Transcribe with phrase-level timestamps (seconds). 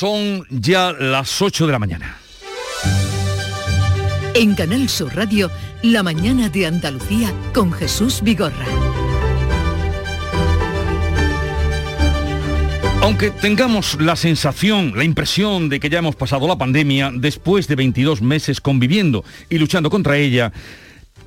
[0.00, 2.16] Son ya las 8 de la mañana.
[4.34, 5.50] En Canal Sur Radio,
[5.82, 8.64] La mañana de Andalucía con Jesús Vigorra.
[13.02, 17.76] Aunque tengamos la sensación, la impresión de que ya hemos pasado la pandemia, después de
[17.76, 20.50] 22 meses conviviendo y luchando contra ella,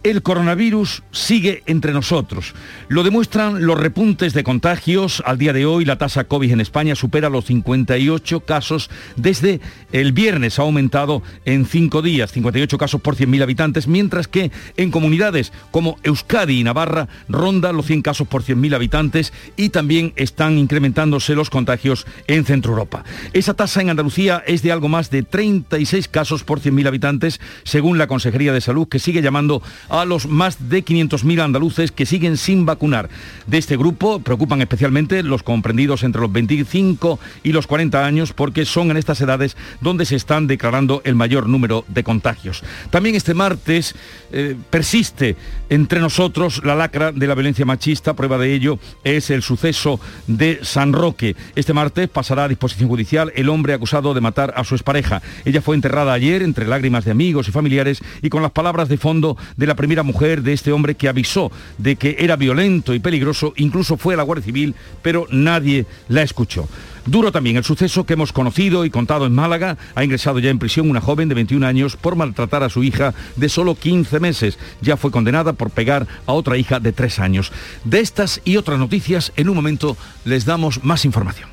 [0.04, 2.54] el coronavirus sigue entre nosotros.
[2.90, 5.24] Lo demuestran los repuntes de contagios.
[5.26, 8.90] Al día de hoy la tasa COVID en España supera los 58 casos.
[9.16, 9.62] Desde
[9.92, 14.92] el viernes ha aumentado en cinco días, 58 casos por 100.000 habitantes, mientras que en
[14.92, 20.58] comunidades como Euskadi y Navarra ronda los 100 casos por 100.000 habitantes y también están
[20.58, 23.04] incrementándose los contagios en Centro Europa.
[23.32, 27.98] Esa tasa en Andalucía es de algo más de 36 casos por 100.000 habitantes, según
[27.98, 29.62] la Consejería de Salud, que sigue llamando
[30.06, 33.10] los más de 500.000 andaluces que siguen sin vacunar.
[33.46, 38.66] De este grupo preocupan especialmente los comprendidos entre los 25 y los 40 años porque
[38.66, 42.64] son en estas edades donde se están declarando el mayor número de contagios.
[42.90, 43.94] También este martes
[44.32, 45.36] eh, persiste
[45.70, 48.16] entre nosotros la lacra de la violencia machista.
[48.16, 51.36] Prueba de ello es el suceso de San Roque.
[51.56, 55.22] Este martes pasará a disposición judicial el hombre acusado de matar a su expareja.
[55.46, 58.98] Ella fue enterrada ayer entre lágrimas de amigos y familiares y con las palabras de
[58.98, 63.00] fondo de la primera mujer de este hombre que avisó de que era violento y
[63.00, 66.70] peligroso, incluso fue a la Guardia Civil, pero nadie la escuchó.
[67.06, 69.78] Duro también el suceso que hemos conocido y contado en Málaga.
[69.94, 73.14] Ha ingresado ya en prisión una joven de 21 años por maltratar a su hija
[73.36, 74.58] de solo 15 meses.
[74.80, 77.52] Ya fue condenada por pegar a otra hija de 3 años.
[77.84, 81.50] De estas y otras noticias, en un momento les damos más información.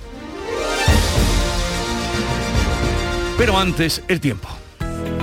[3.37, 4.49] Pero antes, el tiempo.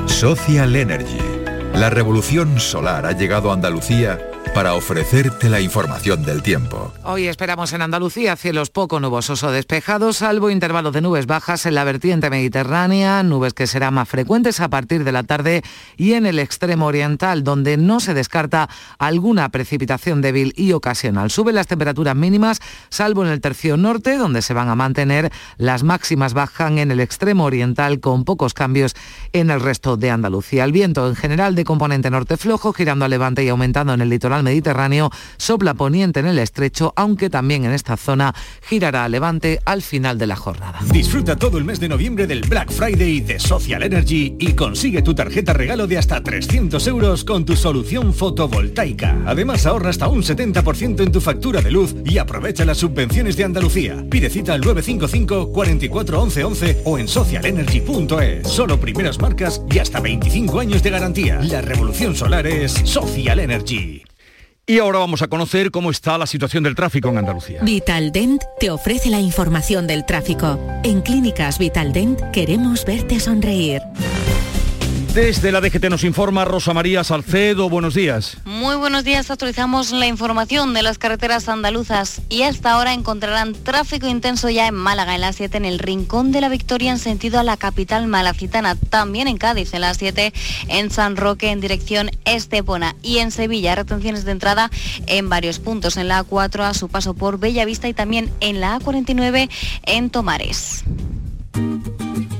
[0.08, 1.36] Social Energy.
[1.78, 4.17] La revolución solar ha llegado a Andalucía
[4.53, 6.94] para ofrecerte la información del tiempo.
[7.03, 11.76] Hoy esperamos en Andalucía cielos poco nubosos o despejados, salvo intervalos de nubes bajas en
[11.76, 15.64] la vertiente mediterránea, nubes que serán más frecuentes a partir de la tarde
[15.98, 21.32] y en el extremo oriental, donde no se descarta alguna precipitación débil y ocasional.
[21.32, 25.83] Suben las temperaturas mínimas, salvo en el tercio norte, donde se van a mantener las
[25.83, 28.95] máximas bajan en el extremo oriental con pocos cambios
[29.33, 30.64] en el resto de Andalucía.
[30.64, 34.10] El viento en general de componente norte flojo, girando a levante y aumentando en el
[34.10, 39.59] litoral Mediterráneo, sopla poniente en el estrecho, aunque también en esta zona girará a levante
[39.65, 40.80] al final de la jornada.
[40.92, 45.14] Disfruta todo el mes de noviembre del Black Friday de Social Energy y consigue tu
[45.14, 49.17] tarjeta regalo de hasta 300 euros con tu solución fotovoltaica.
[49.26, 53.43] Además ahorra hasta un 70% en tu factura de luz y aprovecha las subvenciones de
[53.43, 54.03] Andalucía.
[54.09, 58.47] Pide cita al 955 44 11 11 o en socialenergy.es.
[58.47, 61.39] Solo primeras marcas y hasta 25 años de garantía.
[61.42, 64.07] La revolución solar es Social Energy.
[64.70, 67.61] Y ahora vamos a conocer cómo está la situación del tráfico en Andalucía.
[67.64, 70.60] Vitaldent te ofrece la información del tráfico.
[70.83, 73.82] En Clínicas Vitaldent queremos verte sonreír.
[75.17, 77.72] Desde la DGT nos informa Rosa María Salcedo.
[77.72, 78.38] Buenos días.
[78.45, 79.32] Muy buenos días.
[79.32, 84.76] Actualizamos la información de las carreteras andaluzas y hasta ahora encontrarán tráfico intenso ya en
[84.76, 88.06] Málaga, en la 7, en el Rincón de la Victoria en sentido a la capital
[88.06, 88.76] malacitana.
[88.76, 90.33] También en Cádiz, en la 7,
[90.67, 92.95] en San Roque en dirección Estepona.
[93.02, 94.70] Y en Sevilla, retenciones de entrada
[95.08, 95.98] en varios puntos.
[95.98, 99.50] En la A4 a su paso por Bellavista y también en la A49
[99.82, 100.83] en Tomares.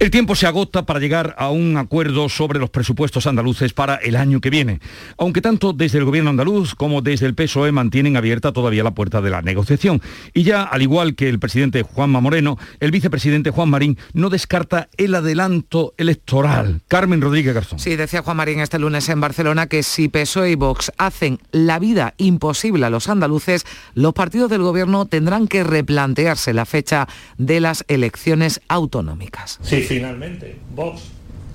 [0.00, 4.16] El tiempo se agota para llegar a un acuerdo sobre los presupuestos andaluces para el
[4.16, 4.80] año que viene,
[5.18, 9.20] aunque tanto desde el gobierno andaluz como desde el PSOE mantienen abierta todavía la puerta
[9.20, 10.00] de la negociación.
[10.32, 14.88] Y ya, al igual que el presidente Juanma Moreno, el vicepresidente Juan Marín no descarta
[14.96, 16.80] el adelanto electoral.
[16.88, 17.78] Carmen Rodríguez Garzón.
[17.78, 21.78] Sí, decía Juan Marín este lunes en Barcelona que si PSOE y Vox hacen la
[21.78, 27.06] vida imposible a los andaluces, los partidos del gobierno tendrán que replantearse la fecha
[27.36, 29.58] de las elecciones autonómicas.
[29.60, 31.02] Sí finalmente Vox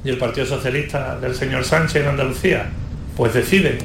[0.04, 2.66] y el Partido Socialista del señor Sánchez en Andalucía
[3.16, 3.78] pues deciden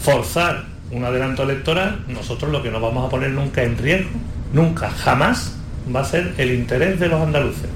[0.00, 4.08] forzar un adelanto electoral, nosotros lo que no vamos a poner nunca en riesgo,
[4.54, 5.54] nunca, jamás
[5.94, 7.68] va a ser el interés de los andaluces.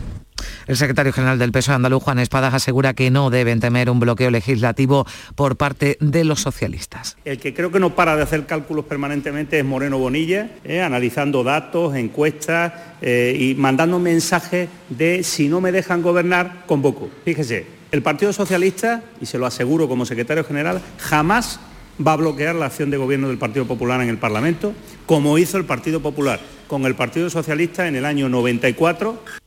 [0.66, 4.30] El secretario general del PSOE andaluz, Juan Espadas, asegura que no deben temer un bloqueo
[4.30, 7.16] legislativo por parte de los socialistas.
[7.24, 11.44] El que creo que no para de hacer cálculos permanentemente es Moreno Bonilla, eh, analizando
[11.44, 12.72] datos, encuestas
[13.02, 17.10] eh, y mandando mensajes de si no me dejan gobernar, convoco.
[17.24, 21.60] Fíjese, El Partido Socialista, y se lo aseguro como secretario general, jamás
[22.04, 24.72] va a bloquear la acción de gobierno del Partido Popular en el Parlamento,
[25.04, 29.43] como hizo el Partido Popular con el Partido Socialista en el año 94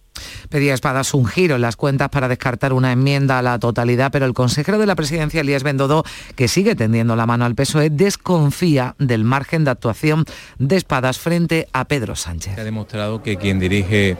[0.49, 4.25] Pedía Espadas un giro en las cuentas para descartar una enmienda a la totalidad, pero
[4.25, 6.03] el consejero de la presidencia, Elías Bendodo,
[6.35, 10.25] que sigue tendiendo la mano al PSOE, desconfía del margen de actuación
[10.59, 12.55] de Espadas frente a Pedro Sánchez.
[12.55, 14.17] Se ha demostrado que quien dirige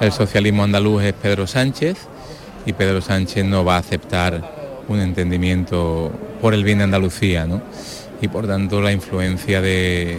[0.00, 1.98] el socialismo andaluz es Pedro Sánchez
[2.66, 7.62] y Pedro Sánchez no va a aceptar un entendimiento por el bien de Andalucía, ¿no?
[8.20, 10.18] Y por tanto la influencia de,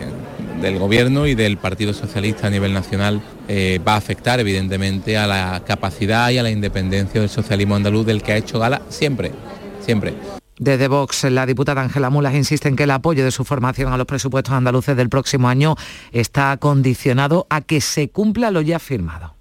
[0.61, 5.27] del Gobierno y del Partido Socialista a nivel nacional eh, va a afectar evidentemente a
[5.27, 9.31] la capacidad y a la independencia del socialismo andaluz del que ha hecho gala siempre,
[9.83, 10.13] siempre.
[10.57, 13.97] Desde Vox, la diputada Ángela Mulas insiste en que el apoyo de su formación a
[13.97, 15.75] los presupuestos andaluces del próximo año
[16.11, 19.35] está condicionado a que se cumpla lo ya firmado.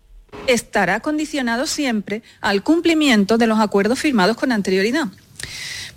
[0.47, 5.09] Estará condicionado siempre al cumplimiento de los acuerdos firmados con anterioridad.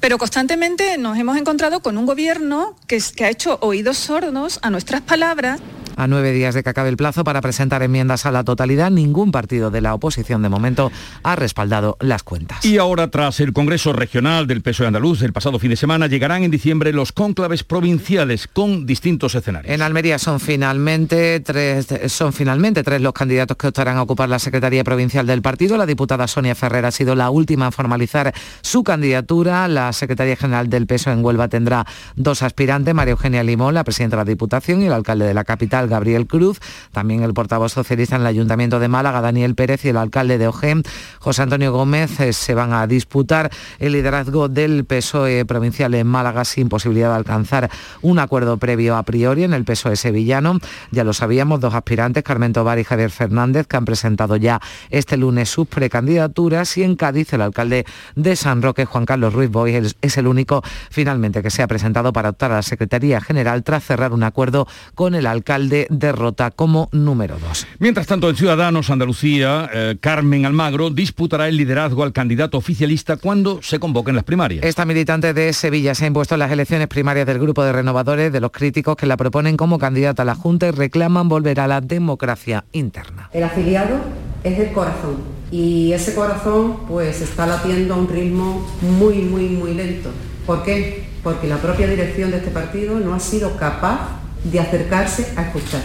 [0.02, 5.02] Pero constantemente nos hemos encontrado con un gobierno que, ha hecho oídos sordos a nuestras
[5.02, 5.62] palabras
[6.02, 9.32] a nueve días de que acabe el plazo para presentar enmiendas a la totalidad, ningún
[9.32, 12.66] partido de la oposición de momento ha respaldado las cuentas.
[12.66, 16.42] Y ahora, tras el Congreso Regional del PSOE andaluz el pasado fin de semana, llegarán
[16.42, 19.72] en diciembre los cónclaves provinciales con distintos escenarios.
[19.72, 24.40] En Almería son finalmente tres, son finalmente tres los candidatos que optarán a ocupar la
[24.40, 25.78] Secretaría Provincial del partido.
[25.78, 29.68] La diputada Sonia Ferrer ha sido la última a formalizar su candidatura.
[29.68, 34.16] La Secretaría General del PSOE en Huelva tendrá dos aspirantes, María Eugenia Limón, la presidenta
[34.16, 36.60] de la Diputación, y el alcalde de la capital, Gabriel Cruz,
[36.92, 40.48] también el portavoz socialista en el Ayuntamiento de Málaga, Daniel Pérez, y el alcalde de
[40.48, 40.82] Ojén,
[41.20, 46.46] José Antonio Gómez, eh, se van a disputar el liderazgo del PSOE provincial en Málaga
[46.46, 47.70] sin posibilidad de alcanzar
[48.02, 50.58] un acuerdo previo a priori en el PSOE sevillano.
[50.92, 55.18] Ya lo sabíamos, dos aspirantes, Carmen Tobar y Javier Fernández, que han presentado ya este
[55.18, 57.86] lunes sus precandidaturas y en Cádiz el alcalde
[58.16, 62.14] de San Roque, Juan Carlos Ruiz Boy, es el único finalmente que se ha presentado
[62.14, 66.90] para optar a la Secretaría General tras cerrar un acuerdo con el alcalde derrota como
[66.92, 67.66] número dos.
[67.80, 73.62] Mientras tanto, en Ciudadanos Andalucía, eh, Carmen Almagro disputará el liderazgo al candidato oficialista cuando
[73.62, 74.64] se convoquen las primarias.
[74.64, 78.32] Esta militante de Sevilla se ha impuesto en las elecciones primarias del grupo de renovadores
[78.32, 81.68] de los críticos que la proponen como candidata a la Junta y reclaman volver a
[81.68, 83.30] la democracia interna.
[83.34, 83.98] El afiliado
[84.44, 85.18] es el corazón
[85.52, 90.10] y ese corazón pues está latiendo a un ritmo muy, muy, muy lento.
[90.46, 91.04] ¿Por qué?
[91.24, 95.82] Porque la propia dirección de este partido no ha sido capaz de acercarse a escuchar.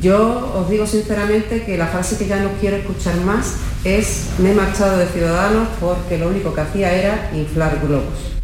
[0.00, 4.52] Yo os digo sinceramente que la frase que ya no quiero escuchar más es me
[4.52, 8.37] he marchado de Ciudadanos porque lo único que hacía era inflar globos.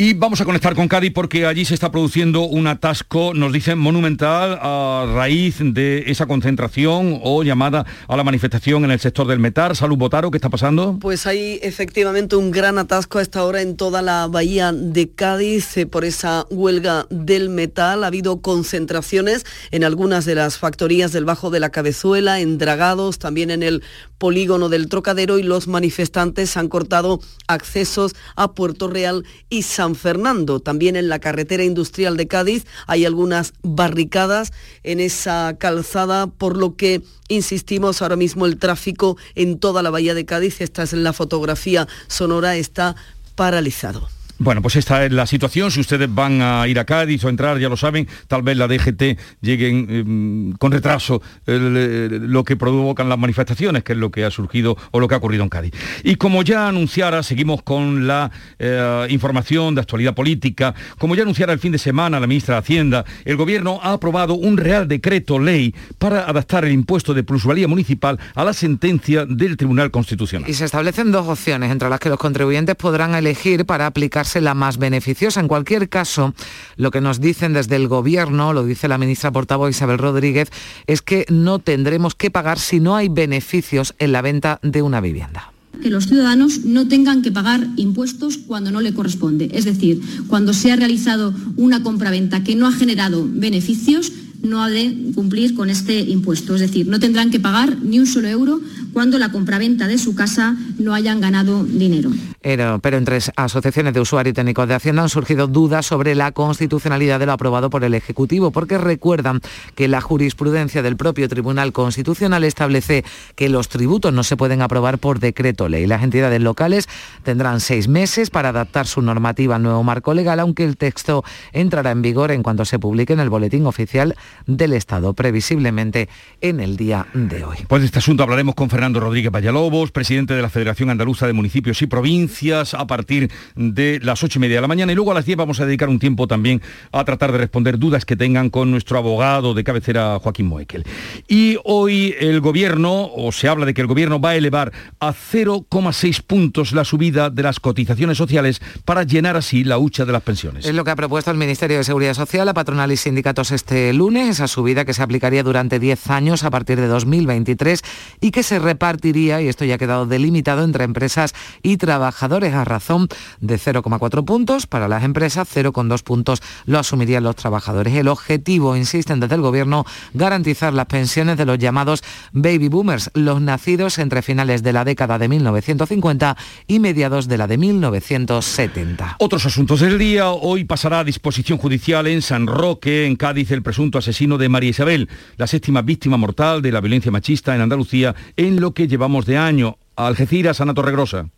[0.00, 3.80] Y vamos a conectar con Cádiz porque allí se está produciendo un atasco, nos dicen,
[3.80, 9.40] monumental a raíz de esa concentración o llamada a la manifestación en el sector del
[9.40, 9.74] metal.
[9.74, 10.98] Salud Botaro, ¿qué está pasando?
[11.00, 15.76] Pues hay efectivamente un gran atasco a esta hora en toda la bahía de Cádiz
[15.76, 18.04] eh, por esa huelga del metal.
[18.04, 23.18] Ha habido concentraciones en algunas de las factorías del Bajo de la Cabezuela, en Dragados,
[23.18, 23.82] también en el
[24.18, 30.60] polígono del Trocadero y los manifestantes han cortado accesos a Puerto Real y San Fernando.
[30.60, 36.76] También en la carretera industrial de Cádiz hay algunas barricadas en esa calzada, por lo
[36.76, 41.12] que insistimos ahora mismo el tráfico en toda la bahía de Cádiz, esta es la
[41.12, 42.96] fotografía sonora, está
[43.34, 44.17] paralizado.
[44.40, 45.70] Bueno, pues esta es la situación.
[45.72, 48.68] Si ustedes van a ir a Cádiz o entrar, ya lo saben, tal vez la
[48.68, 54.30] DGT lleguen em, con retraso lo que provocan las manifestaciones, que es lo que ha
[54.30, 55.72] surgido o lo que ha ocurrido en Cádiz.
[56.04, 58.30] Y como ya anunciara, seguimos con la
[58.60, 60.72] eh, información de actualidad política.
[60.98, 64.34] Como ya anunciara el fin de semana la ministra de Hacienda, el Gobierno ha aprobado
[64.34, 69.56] un Real Decreto Ley para adaptar el impuesto de plusvalía municipal a la sentencia del
[69.56, 70.48] Tribunal Constitucional.
[70.48, 74.54] Y se establecen dos opciones entre las que los contribuyentes podrán elegir para aplicar la
[74.54, 75.40] más beneficiosa.
[75.40, 76.34] En cualquier caso,
[76.76, 80.50] lo que nos dicen desde el Gobierno, lo dice la ministra portavoz Isabel Rodríguez,
[80.86, 85.00] es que no tendremos que pagar si no hay beneficios en la venta de una
[85.00, 89.50] vivienda que los ciudadanos no tengan que pagar impuestos cuando no le corresponde.
[89.52, 94.68] Es decir, cuando se ha realizado una compraventa que no ha generado beneficios, no ha
[94.68, 96.54] de cumplir con este impuesto.
[96.54, 98.60] Es decir, no tendrán que pagar ni un solo euro
[98.92, 102.10] cuando la compraventa de su casa no hayan ganado dinero.
[102.56, 107.18] Pero, entre asociaciones de usuarios y técnicos de Hacienda han surgido dudas sobre la constitucionalidad
[107.18, 109.42] de lo aprobado por el Ejecutivo, porque recuerdan
[109.74, 114.96] que la jurisprudencia del propio Tribunal Constitucional establece que los tributos no se pueden aprobar
[114.96, 115.86] por decreto ley.
[115.86, 116.88] Las entidades locales
[117.22, 121.90] tendrán seis meses para adaptar su normativa al nuevo marco legal, aunque el texto entrará
[121.90, 126.08] en vigor en cuanto se publique en el Boletín Oficial del Estado, previsiblemente
[126.40, 127.58] en el día de hoy.
[127.68, 131.34] Pues de este asunto hablaremos con Fernando Rodríguez Vallalobos, presidente de la Federación Andaluza de
[131.34, 132.37] Municipios y Provincias,
[132.74, 134.92] a partir de las ocho y media de la mañana.
[134.92, 137.78] Y luego a las diez vamos a dedicar un tiempo también a tratar de responder
[137.78, 140.84] dudas que tengan con nuestro abogado de cabecera, Joaquín Moekel.
[141.26, 145.12] Y hoy el gobierno, o se habla de que el gobierno va a elevar a
[145.12, 150.22] 0,6 puntos la subida de las cotizaciones sociales para llenar así la hucha de las
[150.22, 150.64] pensiones.
[150.64, 153.92] Es lo que ha propuesto el Ministerio de Seguridad Social, la patronal y sindicatos este
[153.92, 157.82] lunes, esa subida que se aplicaría durante 10 años a partir de 2023
[158.20, 162.64] y que se repartiría, y esto ya ha quedado delimitado, entre empresas y trabajadores a
[162.64, 163.08] razón
[163.40, 167.94] de 0,4 puntos para las empresas, 0,2 puntos lo asumirían los trabajadores.
[167.94, 169.84] El objetivo, insisten desde el Gobierno,
[170.14, 175.18] garantizar las pensiones de los llamados baby boomers, los nacidos entre finales de la década
[175.18, 179.16] de 1950 y mediados de la de 1970.
[179.18, 180.30] Otros asuntos del día.
[180.30, 184.70] Hoy pasará a disposición judicial en San Roque, en Cádiz, el presunto asesino de María
[184.70, 189.26] Isabel, la séptima víctima mortal de la violencia machista en Andalucía en lo que llevamos
[189.26, 189.78] de año.
[189.96, 191.28] Algeciras, Ana Torregrosa.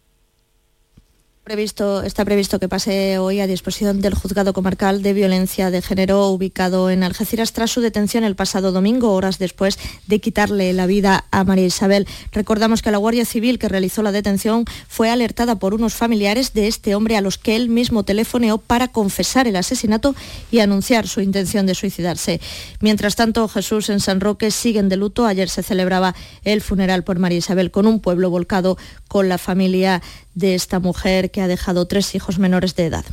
[1.51, 6.91] Está previsto que pase hoy a disposición del Juzgado Comarcal de Violencia de Género ubicado
[6.91, 9.77] en Algeciras tras su detención el pasado domingo, horas después
[10.07, 12.07] de quitarle la vida a María Isabel.
[12.31, 16.69] Recordamos que la Guardia Civil que realizó la detención fue alertada por unos familiares de
[16.69, 20.15] este hombre a los que él mismo telefoneó para confesar el asesinato
[20.53, 22.41] y anunciar su intención de suicidarse.
[22.79, 25.27] Mientras tanto, Jesús en San Roque siguen de luto.
[25.27, 26.15] Ayer se celebraba
[26.45, 28.79] el funeral por María Isabel con un pueblo volcado
[29.11, 30.03] con la familia
[30.37, 33.05] de esta mujer que ha dejado tres hijos menores de edad.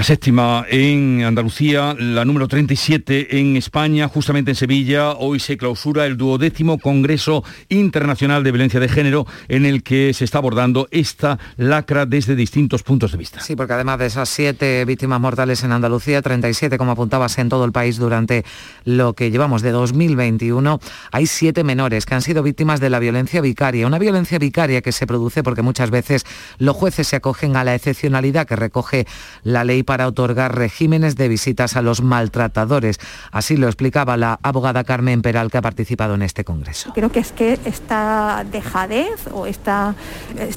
[0.00, 5.10] La séptima en Andalucía, la número 37 en España, justamente en Sevilla.
[5.10, 10.24] Hoy se clausura el duodécimo Congreso Internacional de Violencia de Género en el que se
[10.24, 13.40] está abordando esta lacra desde distintos puntos de vista.
[13.40, 17.66] Sí, porque además de esas siete víctimas mortales en Andalucía, 37 como apuntabas en todo
[17.66, 18.46] el país durante
[18.86, 20.80] lo que llevamos de 2021,
[21.12, 23.86] hay siete menores que han sido víctimas de la violencia vicaria.
[23.86, 26.24] Una violencia vicaria que se produce porque muchas veces
[26.56, 29.06] los jueces se acogen a la excepcionalidad que recoge
[29.42, 33.00] la ley para otorgar regímenes de visitas a los maltratadores.
[33.32, 36.92] Así lo explicaba la abogada Carmen Peral que ha participado en este congreso.
[36.94, 39.96] Creo que es que esta dejadez o esta,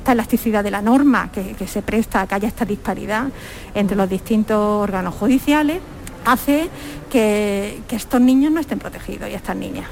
[0.07, 3.29] elasticidad de la norma que, se presta a que haya esta disparidad
[3.73, 5.79] entre los distintos órganos judiciales
[6.25, 6.69] hace
[7.09, 9.87] que estos niños no estén protegidos y estas niñas.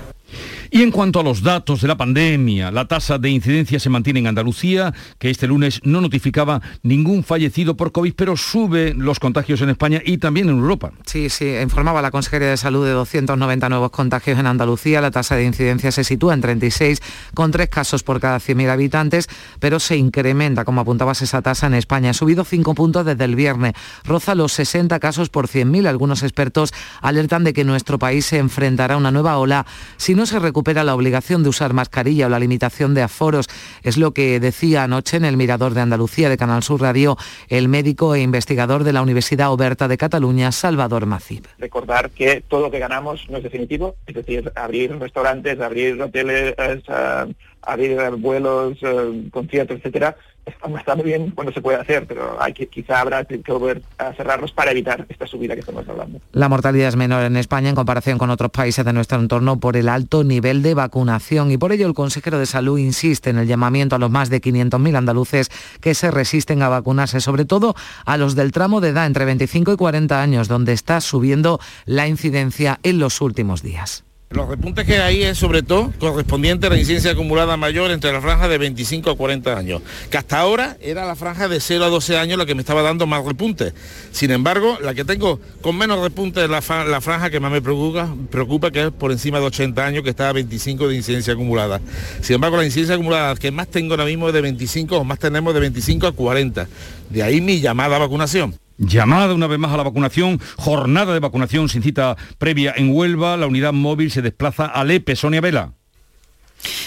[0.74, 4.22] Y en cuanto a los datos de la pandemia, la tasa de incidencia se mantiene
[4.22, 9.60] en Andalucía, que este lunes no notificaba ningún fallecido por COVID, pero sube los contagios
[9.60, 10.94] en España y también en Europa.
[11.06, 15.02] Sí, sí, informaba la Consejería de Salud de 290 nuevos contagios en Andalucía.
[15.02, 17.02] La tasa de incidencia se sitúa en 36,
[17.34, 19.28] con tres casos por cada 100.000 habitantes,
[19.60, 22.12] pero se incrementa, como apuntabas, esa tasa en España.
[22.12, 23.74] Ha subido 5 puntos desde el viernes.
[24.06, 25.86] Roza los 60 casos por 100.000.
[25.86, 29.66] Algunos expertos alertan de que nuestro país se enfrentará a una nueva ola
[29.98, 33.48] si no se recupera recupera la obligación de usar mascarilla o la limitación de aforos.
[33.82, 37.18] Es lo que decía anoche en el Mirador de Andalucía de Canal Sur Radio
[37.50, 41.48] el médico e investigador de la Universidad Oberta de Cataluña, Salvador Macib.
[41.58, 46.54] Recordar que todo lo que ganamos no es definitivo, es decir, abrir restaurantes, abrir hoteles,
[46.60, 52.54] eh, abrir vuelos, eh, conciertos, etcétera, está muy bien cuando se puede hacer, pero hay
[52.54, 56.20] que, quizá habrá que volver a cerrarlos para evitar esta subida que estamos hablando.
[56.32, 59.78] La mortalidad es menor en España en comparación con otros países de nuestro entorno por
[59.78, 63.48] el alto nivel de vacunación y por ello el consejero de Salud insiste en el
[63.48, 68.18] llamamiento a los más de 500.000 andaluces que se resisten a vacunarse, sobre todo a
[68.18, 72.80] los del tramo de edad entre 25 y 40 años, donde está subiendo la incidencia
[72.84, 74.04] en los últimos días.
[74.32, 78.22] Los repuntes que hay es sobre todo correspondiente a la incidencia acumulada mayor entre la
[78.22, 81.90] franja de 25 a 40 años, que hasta ahora era la franja de 0 a
[81.90, 83.74] 12 años la que me estaba dando más repuntes.
[84.12, 88.16] Sin embargo, la que tengo con menos repuntes es la, franja que más me preocupa,
[88.30, 91.82] preocupa, que es por encima de 80 años, que está a 25 de incidencia acumulada.
[92.22, 95.20] Sin embargo, la incidencia acumulada que más tengo ahora mismo es de 25 o más
[95.20, 96.68] tenemos de 25 a 40.
[97.10, 98.56] De ahí mi llamada a vacunación.
[98.82, 103.38] Llamada una vez más a la vacunación, jornada de vacunación sin cita previa en Huelva,
[103.38, 105.76] la unidad móvil se desplaza a Lepe, Sonia Vela.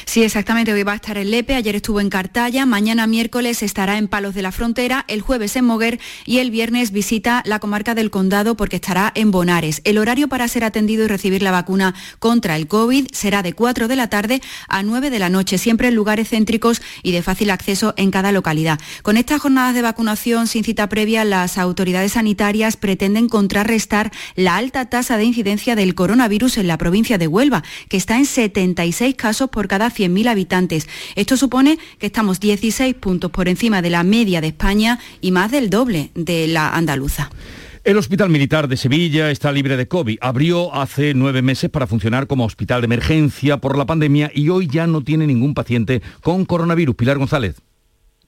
[0.04, 0.72] Sí, exactamente.
[0.72, 4.34] Hoy va a estar en Lepe, ayer estuvo en Cartaya, mañana miércoles estará en Palos
[4.34, 8.56] de la Frontera, el jueves en Moguer y el viernes visita la comarca del Condado
[8.56, 9.80] porque estará en Bonares.
[9.84, 13.88] El horario para ser atendido y recibir la vacuna contra el COVID será de 4
[13.88, 17.50] de la tarde a 9 de la noche, siempre en lugares céntricos y de fácil
[17.50, 18.78] acceso en cada localidad.
[19.02, 24.86] Con estas jornadas de vacunación sin cita previa, las autoridades sanitarias pretenden contrarrestar la alta
[24.86, 29.50] tasa de incidencia del coronavirus en la provincia de Huelva, que está en 76 casos
[29.50, 30.88] por cada 100.000 habitantes.
[31.14, 35.50] Esto supone que estamos 16 puntos por encima de la media de España y más
[35.50, 37.30] del doble de la andaluza.
[37.84, 40.16] El Hospital Militar de Sevilla está libre de COVID.
[40.22, 44.68] Abrió hace nueve meses para funcionar como hospital de emergencia por la pandemia y hoy
[44.68, 46.96] ya no tiene ningún paciente con coronavirus.
[46.96, 47.56] Pilar González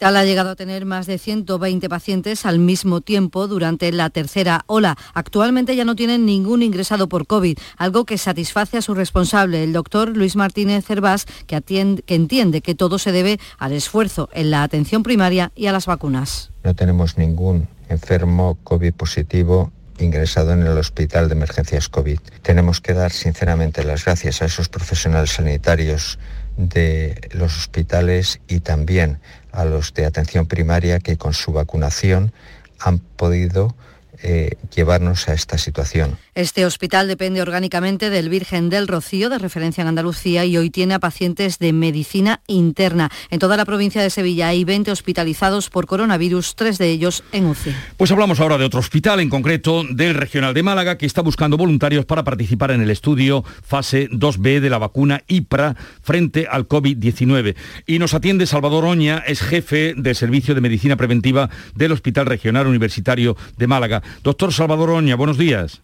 [0.00, 4.96] ha llegado a tener más de 120 pacientes al mismo tiempo durante la tercera ola.
[5.14, 9.72] Actualmente ya no tienen ningún ingresado por COVID, algo que satisface a su responsable, el
[9.72, 11.62] doctor Luis Martínez Cervás, que
[12.06, 16.50] entiende que todo se debe al esfuerzo en la atención primaria y a las vacunas.
[16.64, 22.18] No tenemos ningún enfermo COVID positivo ingresado en el Hospital de Emergencias COVID.
[22.42, 26.18] Tenemos que dar sinceramente las gracias a esos profesionales sanitarios
[26.56, 29.18] de los hospitales y también
[29.56, 32.32] a los de atención primaria que con su vacunación
[32.78, 33.74] han podido
[34.22, 36.18] eh, llevarnos a esta situación.
[36.36, 40.92] Este hospital depende orgánicamente del Virgen del Rocío, de referencia en Andalucía, y hoy tiene
[40.92, 43.10] a pacientes de medicina interna.
[43.30, 47.46] En toda la provincia de Sevilla hay 20 hospitalizados por coronavirus, tres de ellos en
[47.46, 47.74] UCI.
[47.96, 51.56] Pues hablamos ahora de otro hospital, en concreto del Regional de Málaga, que está buscando
[51.56, 57.56] voluntarios para participar en el estudio fase 2B de la vacuna IPRA frente al COVID-19.
[57.86, 62.66] Y nos atiende Salvador Oña, es jefe del Servicio de Medicina Preventiva del Hospital Regional
[62.66, 64.02] Universitario de Málaga.
[64.22, 65.80] Doctor Salvador Oña, buenos días.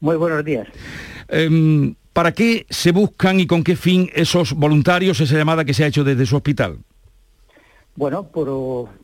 [0.00, 0.68] Muy buenos días.
[1.28, 5.82] Em, ¿Para qué se buscan y con qué fin esos voluntarios, esa llamada que se
[5.82, 6.78] ha hecho desde su hospital?
[7.96, 8.28] Bueno,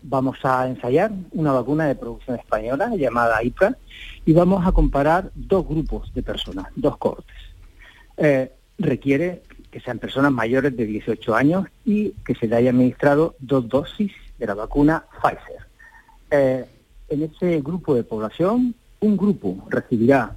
[0.03, 3.77] vamos a ensayar una vacuna de producción española llamada IPRA
[4.25, 7.37] y vamos a comparar dos grupos de personas, dos cortes.
[8.17, 13.37] Eh, requiere que sean personas mayores de 18 años y que se le haya administrado
[13.39, 15.67] dos dosis de la vacuna Pfizer.
[16.31, 16.65] Eh,
[17.09, 20.37] en ese grupo de población, un grupo recibirá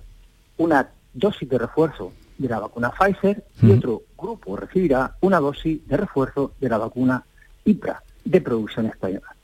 [0.57, 5.97] una dosis de refuerzo de la vacuna Pfizer y otro grupo recibirá una dosis de
[5.97, 7.23] refuerzo de la vacuna
[7.65, 9.35] IPRA de producción española.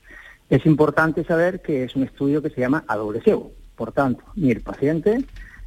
[0.49, 3.51] Es importante saber que es un estudio que se llama a doble ciego.
[3.75, 5.23] Por tanto, ni el paciente,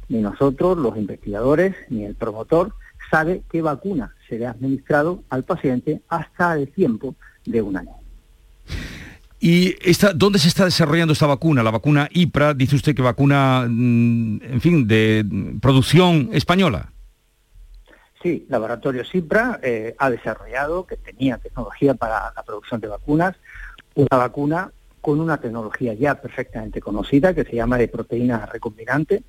[0.09, 2.73] ni nosotros, los investigadores, ni el promotor
[3.09, 8.02] sabe qué vacuna se le ha administrado al paciente hasta el tiempo de un año.
[9.45, 9.75] ¿Y
[10.15, 11.63] dónde se está desarrollando esta vacuna?
[11.63, 15.25] La vacuna IPRA, dice usted que vacuna, mm, en fin, de
[15.61, 16.93] producción española.
[18.21, 23.35] Sí, Laboratorio IPRA eh, ha desarrollado, que tenía tecnología para la producción de vacunas,
[23.95, 29.23] una vacuna con una tecnología ya perfectamente conocida que se llama de proteína recombinante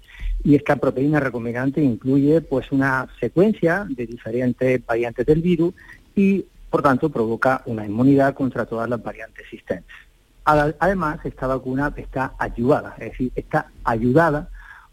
[0.45, 5.75] y esta proteína recombinante incluye pues una secuencia de diferentes variantes del virus
[6.15, 10.04] y por tanto provoca una inmunidad contra todas las variantes existentes.
[10.45, 14.51] Además, esta vacuna está ayudada, es decir, está ayudada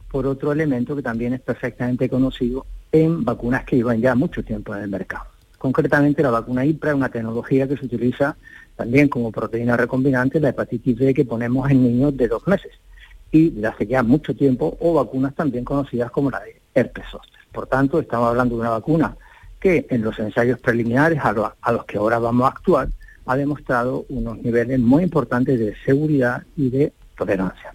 [0.09, 4.75] por otro elemento que también es perfectamente conocido en vacunas que llevan ya mucho tiempo
[4.75, 5.25] en el mercado.
[5.57, 8.35] Concretamente, la vacuna IPRA es una tecnología que se utiliza
[8.75, 12.71] también como proteína recombinante la hepatitis B que ponemos en niños de dos meses
[13.31, 17.39] y de hace ya mucho tiempo, o vacunas también conocidas como la de herpes zóster.
[17.51, 19.15] Por tanto, estamos hablando de una vacuna
[19.59, 22.89] que en los ensayos preliminares a los que ahora vamos a actuar
[23.25, 27.73] ha demostrado unos niveles muy importantes de seguridad y de tolerancia.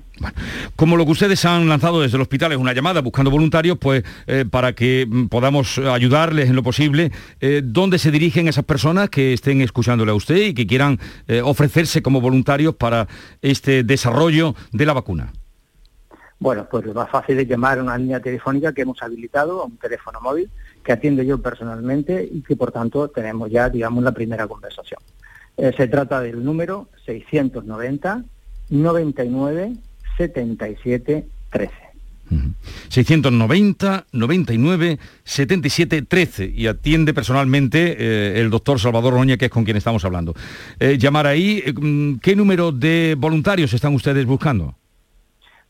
[0.74, 4.02] como lo que ustedes han lanzado desde el hospital es una llamada buscando voluntarios, pues
[4.26, 9.08] eh, para que mm, podamos ayudarles en lo posible, eh, ¿dónde se dirigen esas personas
[9.08, 13.06] que estén escuchándole a usted y que quieran eh, ofrecerse como voluntarios para
[13.40, 15.32] este desarrollo de la vacuna?
[16.38, 19.64] Bueno, pues lo más fácil es llamar a una línea telefónica que hemos habilitado, a
[19.64, 20.50] un teléfono móvil,
[20.84, 25.00] que atiendo yo personalmente y que por tanto tenemos ya, digamos, la primera conversación.
[25.56, 28.24] Eh, se trata del número 690
[28.70, 29.72] 99
[30.16, 31.72] 77 13.
[32.88, 39.64] 690 99 77 13 y atiende personalmente eh, el doctor Salvador Roña, que es con
[39.64, 40.34] quien estamos hablando.
[40.80, 44.74] Eh, llamar ahí, mm, ¿qué número de voluntarios están ustedes buscando?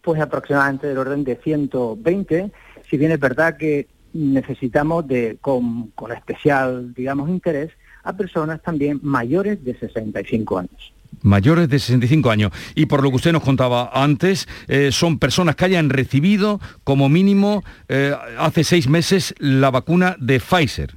[0.02, 2.50] Pues aproximadamente del orden de 120,
[2.88, 7.70] si bien es verdad que necesitamos de, con, con especial, digamos, interés,
[8.06, 10.92] a personas también mayores de 65 años.
[11.22, 12.52] Mayores de 65 años.
[12.74, 17.08] Y por lo que usted nos contaba antes, eh, son personas que hayan recibido como
[17.08, 20.94] mínimo eh, hace seis meses la vacuna de Pfizer.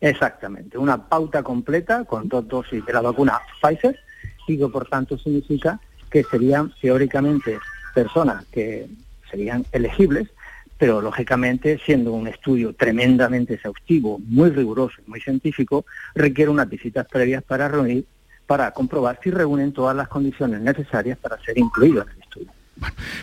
[0.00, 3.98] Exactamente, una pauta completa con dos dosis de la vacuna Pfizer
[4.48, 5.78] y que por tanto significa
[6.10, 7.58] que serían teóricamente
[7.94, 8.88] personas que
[9.30, 10.28] serían elegibles,
[10.80, 17.06] pero lógicamente siendo un estudio tremendamente exhaustivo, muy riguroso y muy científico, requiere unas visitas
[17.06, 18.06] previas para reunir,
[18.46, 22.48] para comprobar si reúnen todas las condiciones necesarias para ser incluidos en el estudio.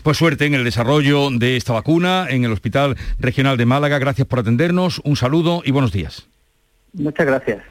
[0.04, 3.98] Pues suerte en el desarrollo de esta vacuna en el Hospital Regional de Málaga.
[3.98, 6.28] Gracias por atendernos, un saludo y buenos días.
[6.94, 7.64] Muchas gracias.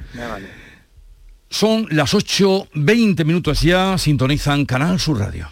[1.48, 5.48] Son las 8.20 minutos ya, sintonizan Canal Sur Radio.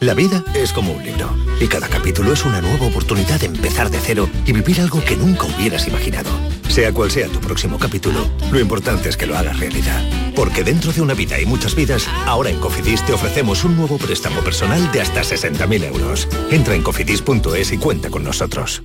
[0.00, 3.90] La vida es como un libro y cada capítulo es una nueva oportunidad de empezar
[3.90, 6.30] de cero y vivir algo que nunca hubieras imaginado.
[6.68, 10.00] Sea cual sea tu próximo capítulo, lo importante es que lo hagas realidad.
[10.36, 13.98] Porque dentro de una vida y muchas vidas, ahora en Cofidis te ofrecemos un nuevo
[13.98, 16.28] préstamo personal de hasta 60.000 euros.
[16.52, 18.84] Entra en cofidis.es y cuenta con nosotros.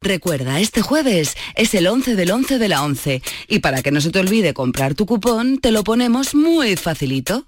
[0.00, 4.00] Recuerda, este jueves es el 11 del 11 de la 11 y para que no
[4.00, 7.44] se te olvide comprar tu cupón, te lo ponemos muy facilito.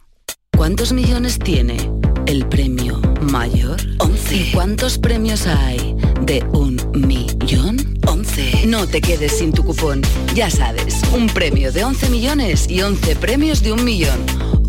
[0.55, 1.79] ¿Cuántos millones tiene
[2.27, 3.81] el premio mayor?
[3.99, 4.37] 11.
[4.37, 7.99] ¿Y cuántos premios hay de un millón?
[8.07, 8.67] 11.
[8.67, 10.03] No te quedes sin tu cupón.
[10.35, 14.19] Ya sabes, un premio de 11 millones y 11 premios de un millón.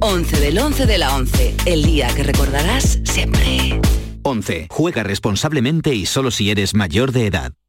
[0.02, 3.80] 11 del 11 de la 11, el día que recordarás siempre.
[4.24, 4.68] 11.
[4.70, 7.54] Juega responsablemente y solo si eres mayor de edad.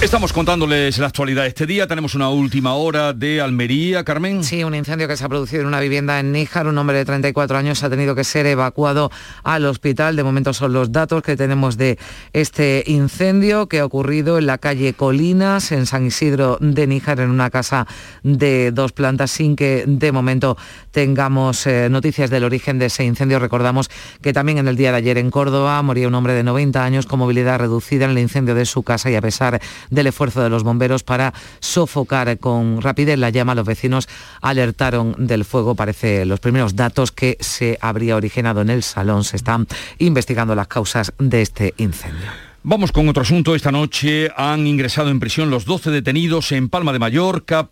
[0.00, 1.88] Estamos contándoles la actualidad este día.
[1.88, 4.44] Tenemos una última hora de Almería, Carmen.
[4.44, 6.68] Sí, un incendio que se ha producido en una vivienda en Níjar.
[6.68, 9.10] Un hombre de 34 años ha tenido que ser evacuado
[9.42, 10.14] al hospital.
[10.14, 11.98] De momento son los datos que tenemos de
[12.32, 17.30] este incendio que ha ocurrido en la calle Colinas, en San Isidro de Níjar, en
[17.30, 17.88] una casa
[18.22, 20.56] de dos plantas, sin que de momento
[20.92, 23.40] tengamos eh, noticias del origen de ese incendio.
[23.40, 23.90] Recordamos
[24.22, 27.06] que también en el día de ayer en Córdoba moría un hombre de 90 años
[27.06, 30.50] con movilidad reducida en el incendio de su casa y a pesar del esfuerzo de
[30.50, 33.54] los bomberos para sofocar con rapidez la llama.
[33.54, 34.08] Los vecinos
[34.40, 35.74] alertaron del fuego.
[35.74, 39.24] Parece los primeros datos que se habría originado en el salón.
[39.24, 39.66] Se están
[39.98, 42.47] investigando las causas de este incendio.
[42.64, 43.54] Vamos con otro asunto.
[43.54, 47.68] Esta noche han ingresado en prisión los 12 detenidos en Palma de Mallorca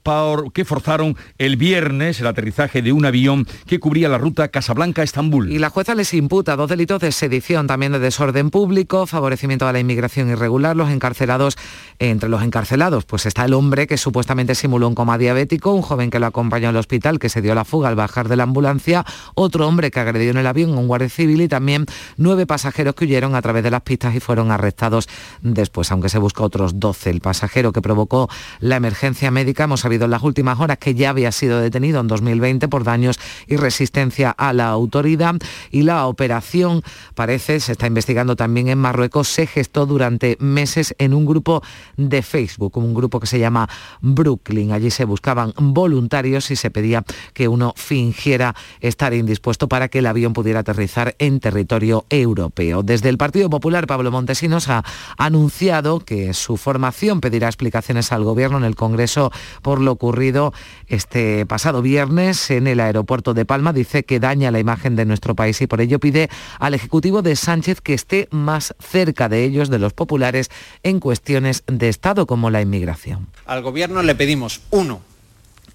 [0.54, 5.50] que forzaron el viernes el aterrizaje de un avión que cubría la ruta Casablanca-Estambul.
[5.50, 9.72] Y la jueza les imputa dos delitos de sedición, también de desorden público, favorecimiento a
[9.72, 10.76] la inmigración irregular.
[10.76, 11.58] Los encarcelados,
[11.98, 16.10] entre los encarcelados, pues está el hombre que supuestamente simuló un coma diabético, un joven
[16.10, 19.04] que lo acompañó al hospital, que se dio la fuga al bajar de la ambulancia,
[19.34, 23.04] otro hombre que agredió en el avión, un guardia civil y también nueve pasajeros que
[23.04, 24.75] huyeron a través de las pistas y fueron arrestados
[25.42, 27.10] después, aunque se busca otros 12.
[27.10, 28.28] El pasajero que provocó
[28.60, 32.08] la emergencia médica, hemos sabido en las últimas horas que ya había sido detenido en
[32.08, 35.36] 2020 por daños y resistencia a la autoridad
[35.70, 36.82] y la operación,
[37.14, 41.62] parece, se está investigando también en Marruecos, se gestó durante meses en un grupo
[41.96, 43.68] de Facebook, un grupo que se llama
[44.00, 44.72] Brooklyn.
[44.72, 50.06] Allí se buscaban voluntarios y se pedía que uno fingiera estar indispuesto para que el
[50.06, 52.82] avión pudiera aterrizar en territorio europeo.
[52.82, 54.84] Desde el Partido Popular, Pablo Montesinos ha
[55.16, 60.52] anunciado que su formación pedirá explicaciones al Gobierno en el Congreso por lo ocurrido
[60.86, 63.72] este pasado viernes en el aeropuerto de Palma.
[63.72, 67.36] Dice que daña la imagen de nuestro país y por ello pide al Ejecutivo de
[67.36, 70.50] Sánchez que esté más cerca de ellos, de los populares,
[70.82, 73.28] en cuestiones de Estado como la inmigración.
[73.46, 75.00] Al Gobierno le pedimos, uno,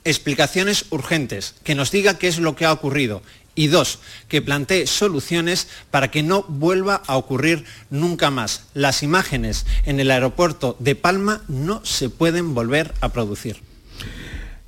[0.04, 3.22] explicaciones urgentes, que nos diga qué es lo que ha ocurrido
[3.56, 8.64] y dos, que plantee soluciones para que no vuelva a ocurrir nunca más.
[8.74, 13.62] Las imágenes en el aeropuerto de Palma no se pueden volver a producir.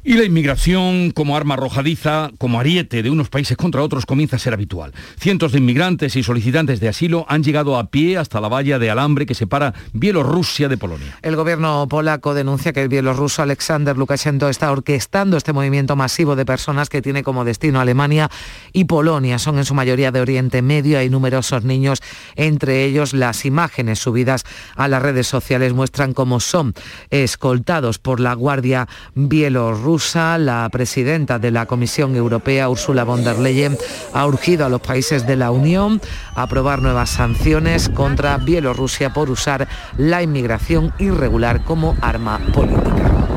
[0.05, 4.39] Y la inmigración como arma arrojadiza, como ariete de unos países contra otros comienza a
[4.39, 4.91] ser habitual.
[5.17, 8.89] Cientos de inmigrantes y solicitantes de asilo han llegado a pie hasta la valla de
[8.89, 11.17] alambre que separa Bielorrusia de Polonia.
[11.21, 16.45] El gobierno polaco denuncia que el bielorruso Alexander Lukashenko está orquestando este movimiento masivo de
[16.45, 18.29] personas que tiene como destino Alemania
[18.73, 19.39] y Polonia.
[19.39, 20.99] Son en su mayoría de Oriente Medio.
[20.99, 22.01] Hay numerosos niños,
[22.35, 24.43] entre ellos las imágenes subidas
[24.75, 26.73] a las redes sociales muestran cómo son
[27.09, 33.77] escoltados por la Guardia Bielorrusa la presidenta de la Comisión Europea, Ursula von der Leyen,
[34.11, 36.01] ha urgido a los países de la Unión
[36.33, 43.32] a aprobar nuevas sanciones contra Bielorrusia por usar la inmigración irregular como arma política.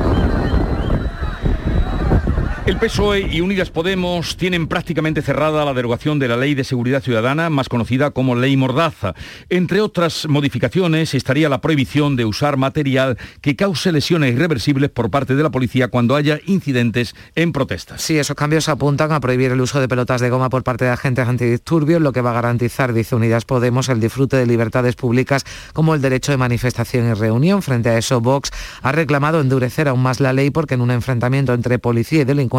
[2.67, 7.01] El PSOE y Unidas Podemos tienen prácticamente cerrada la derogación de la Ley de Seguridad
[7.01, 9.13] Ciudadana, más conocida como Ley Mordaza.
[9.47, 15.35] Entre otras modificaciones estaría la prohibición de usar material que cause lesiones irreversibles por parte
[15.35, 18.01] de la policía cuando haya incidentes en protestas.
[18.01, 20.91] Sí, esos cambios apuntan a prohibir el uso de pelotas de goma por parte de
[20.91, 25.45] agentes antidisturbios, lo que va a garantizar, dice Unidas Podemos, el disfrute de libertades públicas
[25.71, 27.61] como el derecho de manifestación y reunión.
[27.61, 28.51] Frente a eso, Vox
[28.81, 32.56] ha reclamado endurecer aún más la ley porque en un enfrentamiento entre policía y delincuentes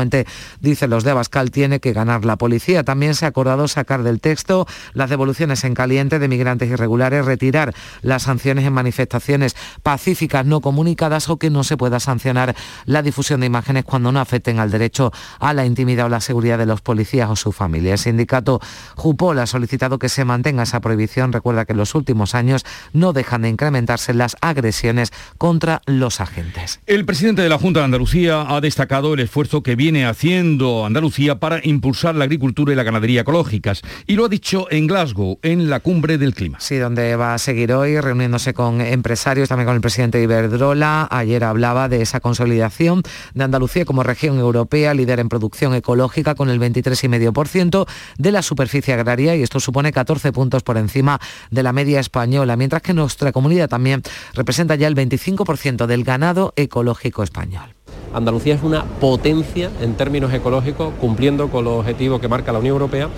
[0.60, 2.84] dicen los de Abascal, tiene que ganar la policía.
[2.84, 7.74] También se ha acordado sacar del texto las devoluciones en caliente de migrantes irregulares, retirar
[8.02, 13.40] las sanciones en manifestaciones pacíficas no comunicadas o que no se pueda sancionar la difusión
[13.40, 16.80] de imágenes cuando no afecten al derecho a la intimidad o la seguridad de los
[16.80, 17.92] policías o su familia.
[17.92, 18.60] El sindicato
[18.96, 21.32] Jupol ha solicitado que se mantenga esa prohibición.
[21.32, 26.80] Recuerda que en los últimos años no dejan de incrementarse las agresiones contra los agentes.
[26.86, 30.84] El presidente de la Junta de Andalucía ha destacado el esfuerzo que viene viene haciendo
[30.84, 33.80] Andalucía para impulsar la agricultura y la ganadería ecológicas.
[34.06, 36.60] Y lo ha dicho en Glasgow, en la cumbre del clima.
[36.60, 41.08] Sí, donde va a seguir hoy reuniéndose con empresarios, también con el presidente Iberdrola.
[41.10, 43.00] Ayer hablaba de esa consolidación
[43.32, 47.86] de Andalucía como región europea, líder en producción ecológica con el 23,5%
[48.18, 51.18] de la superficie agraria y esto supone 14 puntos por encima
[51.50, 54.02] de la media española, mientras que nuestra comunidad también
[54.34, 57.77] representa ya el 25% del ganado ecológico español.
[58.12, 62.74] Andalucía es una potencia en términos ecológicos, cumpliendo con los objetivos que marca la Unión
[62.74, 63.08] Europea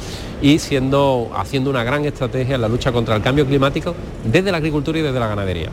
[0.43, 4.59] y siendo, haciendo una gran estrategia en la lucha contra el cambio climático desde la
[4.59, 5.71] agricultura y desde la ganadería.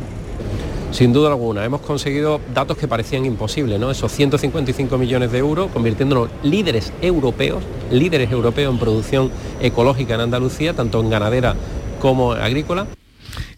[0.92, 3.92] Sin duda alguna, hemos conseguido datos que parecían imposibles, ¿no?
[3.92, 10.74] Esos 155 millones de euros, convirtiéndonos líderes europeos, líderes europeos en producción ecológica en Andalucía,
[10.74, 11.56] tanto en ganadera
[12.00, 12.88] como agrícola.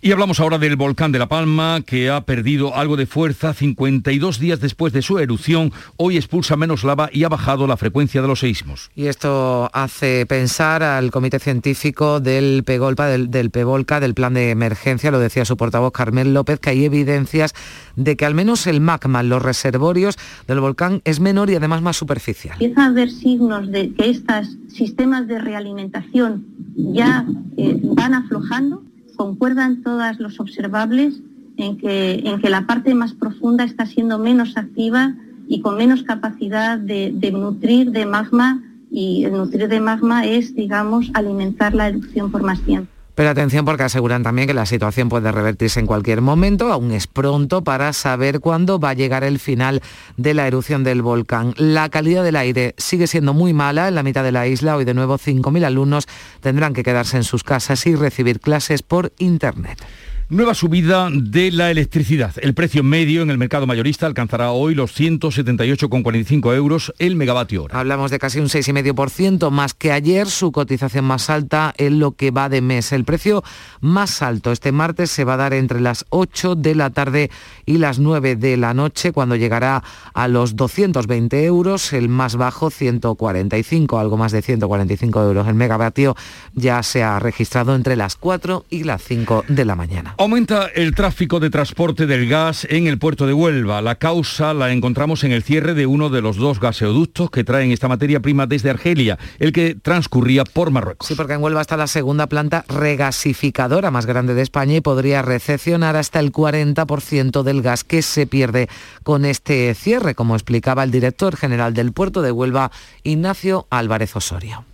[0.01, 4.39] Y hablamos ahora del volcán de La Palma, que ha perdido algo de fuerza 52
[4.39, 5.73] días después de su erupción.
[5.97, 8.91] Hoy expulsa menos lava y ha bajado la frecuencia de los seísmos.
[8.95, 14.51] Y esto hace pensar al comité científico del PEGOLPA, del, del PEVOLCA, del plan de
[14.51, 17.53] emergencia, lo decía su portavoz Carmel López, que hay evidencias
[17.97, 20.15] de que al menos el magma en los reservorios
[20.47, 22.53] del volcán es menor y además más superficial.
[22.53, 26.45] Empieza a haber signos de que estos sistemas de realimentación
[26.77, 27.25] ya
[27.57, 28.88] eh, van aflojando
[29.19, 31.19] concuerdan todas los observables
[31.57, 35.13] en que, en que la parte más profunda está siendo menos activa
[35.45, 40.55] y con menos capacidad de, de nutrir de magma y el nutrir de magma es,
[40.55, 42.89] digamos, alimentar la erupción por más tiempo.
[43.19, 47.05] Pero atención porque aseguran también que la situación puede revertirse en cualquier momento, aún es
[47.05, 49.81] pronto para saber cuándo va a llegar el final
[50.15, 51.53] de la erupción del volcán.
[51.57, 54.77] La calidad del aire sigue siendo muy mala en la mitad de la isla.
[54.77, 56.07] Hoy de nuevo 5.000 alumnos
[56.39, 59.83] tendrán que quedarse en sus casas y recibir clases por Internet.
[60.31, 62.35] Nueva subida de la electricidad.
[62.39, 67.79] El precio medio en el mercado mayorista alcanzará hoy los 178,45 euros el megavatio hora.
[67.79, 72.29] Hablamos de casi un 6,5% más que ayer, su cotización más alta en lo que
[72.29, 72.91] va de mes.
[72.91, 73.43] El precio
[73.81, 77.31] más alto este martes se va a dar entre las 8 de la tarde
[77.65, 79.81] y las 9 de la noche, cuando llegará
[80.13, 86.15] a los 220 euros, el más bajo 145, algo más de 145 euros el megavatio,
[86.53, 90.13] ya se ha registrado entre las 4 y las 5 de la mañana.
[90.21, 93.81] Aumenta el tráfico de transporte del gas en el puerto de Huelva.
[93.81, 97.71] La causa la encontramos en el cierre de uno de los dos gaseoductos que traen
[97.71, 101.07] esta materia prima desde Argelia, el que transcurría por Marruecos.
[101.07, 105.21] Sí, porque en Huelva está la segunda planta regasificadora más grande de España y podría
[105.21, 108.67] recepcionar hasta el 40% del gas que se pierde
[109.03, 112.71] con este cierre, como explicaba el director general del puerto de Huelva,
[113.03, 114.65] Ignacio Álvarez Osorio.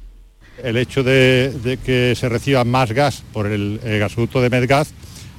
[0.64, 4.92] El hecho de, de que se reciba más gas por el, el gasoducto de Medgas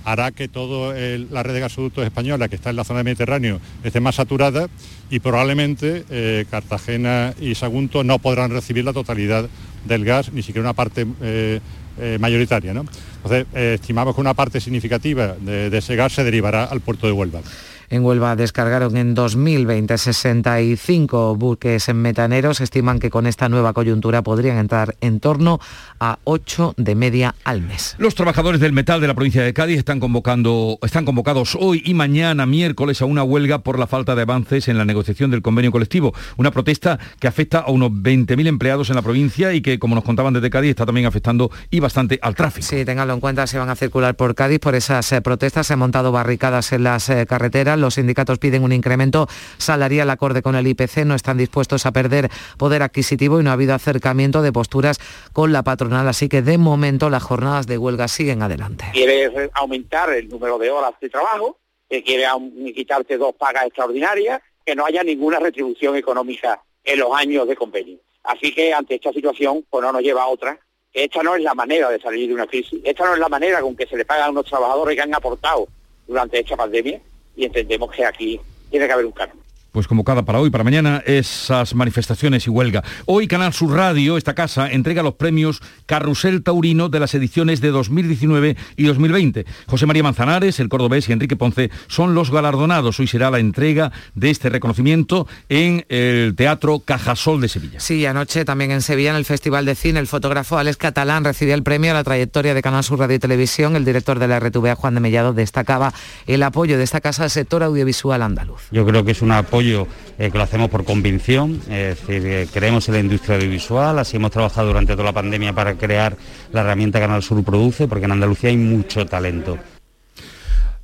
[0.06, 3.60] hará que toda la red de gasoductos española que está en la zona del Mediterráneo
[3.82, 4.68] esté más saturada
[5.10, 9.48] y probablemente eh, Cartagena y Sagunto no podrán recibir la totalidad
[9.84, 11.60] del gas, ni siquiera una parte eh,
[11.98, 12.70] eh, mayoritaria.
[12.70, 17.40] Entonces, estimamos que una parte significativa de ese gas se derivará al puerto de Huelva.
[17.88, 22.60] En Huelva descargaron en 2020 65 buques metaneros.
[22.60, 25.60] Estiman que con esta nueva coyuntura podrían entrar en torno
[26.00, 27.94] a 8 de media al mes.
[27.98, 31.94] Los trabajadores del metal de la provincia de Cádiz están, convocando, están convocados hoy y
[31.94, 35.72] mañana miércoles a una huelga por la falta de avances en la negociación del convenio
[35.72, 36.14] colectivo.
[36.36, 40.04] Una protesta que afecta a unos 20.000 empleados en la provincia y que, como nos
[40.04, 42.66] contaban desde Cádiz, está también afectando y bastante al tráfico.
[42.66, 45.66] Sí, ténganlo en cuenta, se van a circular por Cádiz por esas eh, protestas.
[45.66, 47.75] Se han montado barricadas en las eh, carreteras.
[47.76, 51.04] Los sindicatos piden un incremento salarial acorde con el IPC.
[51.04, 54.98] No están dispuestos a perder poder adquisitivo y no ha habido acercamiento de posturas
[55.32, 56.08] con la patronal.
[56.08, 58.86] Así que de momento las jornadas de huelga siguen adelante.
[58.92, 61.58] Quiere aumentar el número de horas de trabajo,
[61.88, 62.26] que quiere
[62.74, 67.98] quitarte dos pagas extraordinarias, que no haya ninguna retribución económica en los años de convenio.
[68.24, 70.58] Así que ante esta situación, pues no nos lleva a otra.
[70.92, 73.60] Esta no es la manera de salir de una crisis, esta no es la manera
[73.60, 75.68] con que se le pagan a unos trabajadores que han aportado
[76.06, 77.00] durante esta pandemia
[77.36, 79.45] y entendemos que aquí tiene que haber un cambio
[79.76, 82.82] pues convocada para hoy, para mañana, esas manifestaciones y huelga.
[83.04, 87.72] Hoy Canal Sur Radio, esta casa, entrega los premios Carrusel Taurino de las ediciones de
[87.72, 89.44] 2019 y 2020.
[89.66, 92.98] José María Manzanares, el cordobés y Enrique Ponce son los galardonados.
[93.00, 97.78] Hoy será la entrega de este reconocimiento en el Teatro Cajasol de Sevilla.
[97.78, 101.52] Sí, anoche también en Sevilla, en el Festival de Cine, el fotógrafo Alex Catalán recibía
[101.54, 103.76] el premio a la trayectoria de Canal Sur Radio y Televisión.
[103.76, 105.92] El director de la RTVA, Juan de Mellado, destacaba
[106.26, 108.62] el apoyo de esta casa al sector audiovisual andaluz.
[108.70, 112.88] Yo creo que es un apoyo eh, que lo hacemos por convicción, es decir, creemos
[112.88, 116.16] en la industria audiovisual, así hemos trabajado durante toda la pandemia para crear
[116.52, 119.58] la herramienta Canal Sur Produce, porque en Andalucía hay mucho talento.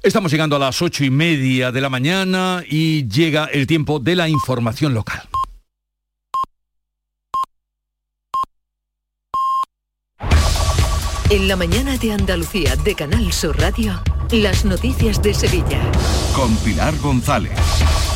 [0.02, 4.16] Estamos llegando a las ocho y media de la mañana y llega el tiempo de
[4.16, 5.22] la información local.
[11.30, 15.80] En la mañana de Andalucía de Canal Sur Radio, las noticias de Sevilla.
[16.34, 17.52] Con Pilar González.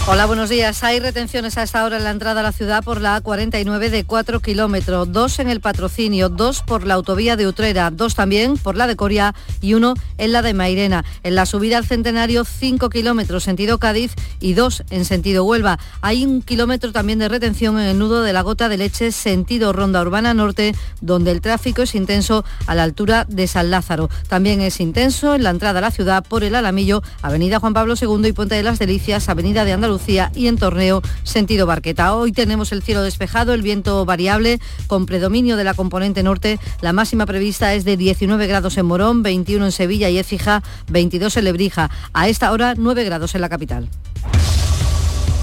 [0.09, 0.85] Hola, buenos días.
[0.85, 4.05] Hay retenciones a esta hora en la entrada a la ciudad por la A49 de
[4.05, 8.77] 4 kilómetros, dos en el patrocinio, dos por la autovía de Utrera, dos también por
[8.77, 11.05] la de Coria y uno en la de Mairena.
[11.25, 15.81] En la subida al Centenario, 5 kilómetros sentido Cádiz y dos en sentido Huelva.
[16.03, 19.73] Hay un kilómetro también de retención en el nudo de la Gota de Leche sentido
[19.73, 24.09] Ronda Urbana Norte, donde el tráfico es intenso a la altura de San Lázaro.
[24.29, 27.95] También es intenso en la entrada a la ciudad por el Alamillo, Avenida Juan Pablo
[28.01, 29.96] II y Puente de las Delicias, Avenida de Andalucía
[30.35, 32.15] y en Torneo sentido Barqueta.
[32.15, 36.59] Hoy tenemos el cielo despejado, el viento variable con predominio de la componente norte.
[36.83, 41.37] La máxima prevista es de 19 grados en Morón, 21 en Sevilla y Écija, 22
[41.39, 41.91] en Lebrija.
[42.13, 43.89] A esta hora 9 grados en la capital.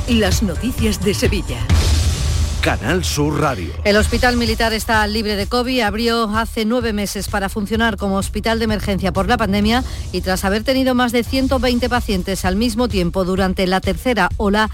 [0.08, 1.58] Las noticias de Sevilla.
[2.64, 3.74] Canal Sur Radio.
[3.84, 5.82] El Hospital Militar está libre de COVID.
[5.82, 10.46] Abrió hace nueve meses para funcionar como hospital de emergencia por la pandemia y tras
[10.46, 14.70] haber tenido más de 120 pacientes al mismo tiempo durante la tercera ola,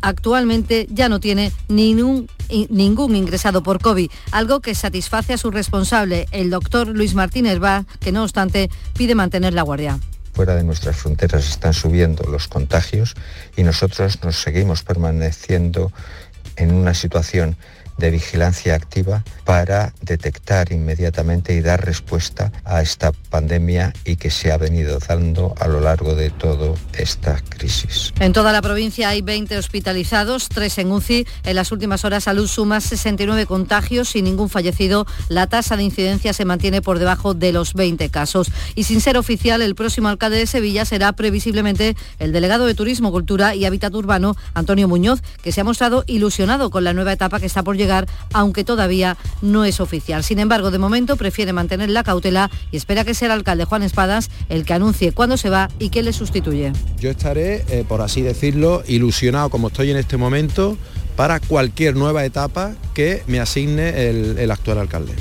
[0.00, 2.30] actualmente ya no tiene ningún,
[2.70, 7.84] ningún ingresado por COVID, algo que satisface a su responsable, el doctor Luis Martínez Va,
[8.00, 10.00] que no obstante pide mantener la guardia
[10.34, 13.14] fuera de nuestras fronteras están subiendo los contagios
[13.56, 15.92] y nosotros nos seguimos permaneciendo
[16.56, 17.56] en una situación
[17.98, 24.52] de vigilancia activa para detectar inmediatamente y dar respuesta a esta pandemia y que se
[24.52, 28.12] ha venido dando a lo largo de toda esta crisis.
[28.20, 31.26] En toda la provincia hay 20 hospitalizados, 3 en UCI.
[31.44, 35.06] En las últimas horas Salud suma 69 contagios y ningún fallecido.
[35.28, 38.50] La tasa de incidencia se mantiene por debajo de los 20 casos.
[38.74, 43.12] Y sin ser oficial, el próximo alcalde de Sevilla será previsiblemente el delegado de Turismo,
[43.12, 47.40] Cultura y Hábitat Urbano, Antonio Muñoz, que se ha mostrado ilusionado con la nueva etapa
[47.40, 50.24] que está por llegar aunque todavía no es oficial.
[50.24, 53.82] Sin embargo, de momento prefiere mantener la cautela y espera que sea el alcalde Juan
[53.82, 56.72] Espadas el que anuncie cuándo se va y quién le sustituye.
[56.98, 60.76] Yo estaré, eh, por así decirlo, ilusionado como estoy en este momento
[61.16, 65.14] para cualquier nueva etapa que me asigne el actual alcalde.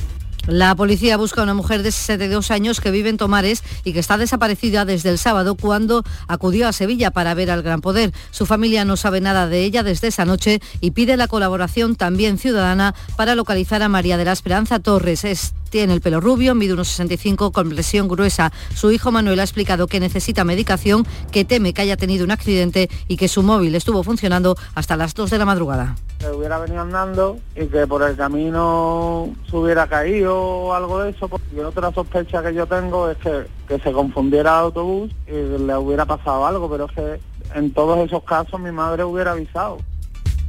[0.47, 3.99] La policía busca a una mujer de 62 años que vive en Tomares y que
[3.99, 8.11] está desaparecida desde el sábado cuando acudió a Sevilla para ver al Gran Poder.
[8.31, 12.37] Su familia no sabe nada de ella desde esa noche y pide la colaboración también
[12.37, 15.53] ciudadana para localizar a María de la Esperanza Torres.
[15.73, 18.53] Tiene el pelo rubio, mide unos 65 con lesión gruesa.
[18.75, 22.91] Su hijo Manuel ha explicado que necesita medicación, que teme que haya tenido un accidente
[23.07, 26.81] y que su móvil estuvo funcionando hasta las 2 de la madrugada que hubiera venido
[26.83, 31.27] andando y que por el camino se hubiera caído o algo de eso.
[31.53, 35.75] Y otra sospecha que yo tengo es que, que se confundiera el autobús y le
[35.75, 37.19] hubiera pasado algo, pero es que
[37.55, 39.79] en todos esos casos mi madre hubiera avisado.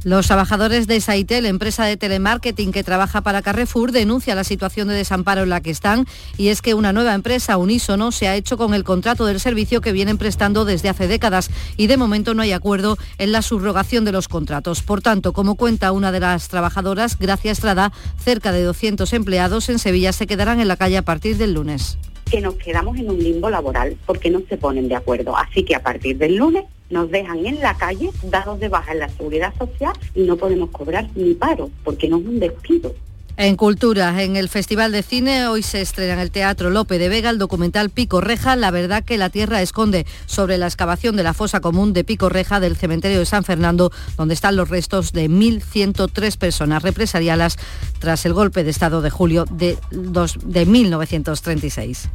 [0.05, 4.93] Los trabajadores de Saitel, empresa de telemarketing que trabaja para Carrefour, denuncia la situación de
[4.93, 6.05] desamparo en la que están
[6.37, 9.81] y es que una nueva empresa, Unísono, se ha hecho con el contrato del servicio
[9.81, 14.05] que vienen prestando desde hace décadas y de momento no hay acuerdo en la subrogación
[14.05, 14.83] de los contratos.
[14.83, 17.91] Por tanto, como cuenta una de las trabajadoras, Gracia Estrada,
[18.23, 21.97] cerca de 200 empleados en Sevilla se quedarán en la calle a partir del lunes
[22.29, 25.37] que nos quedamos en un limbo laboral porque no se ponen de acuerdo.
[25.37, 28.99] Así que a partir del lunes nos dejan en la calle, dados de baja en
[28.99, 32.93] la seguridad social y no podemos cobrar ni paro porque no es un despido.
[33.37, 37.09] En Cultura, en el Festival de Cine, hoy se estrena en el Teatro Lope de
[37.09, 41.23] Vega el documental Pico Reja, La verdad que la tierra esconde, sobre la excavación de
[41.23, 45.11] la fosa común de Pico Reja del cementerio de San Fernando, donde están los restos
[45.11, 47.57] de 1.103 personas represaliadas
[47.99, 52.09] tras el golpe de Estado de julio de, de 1936.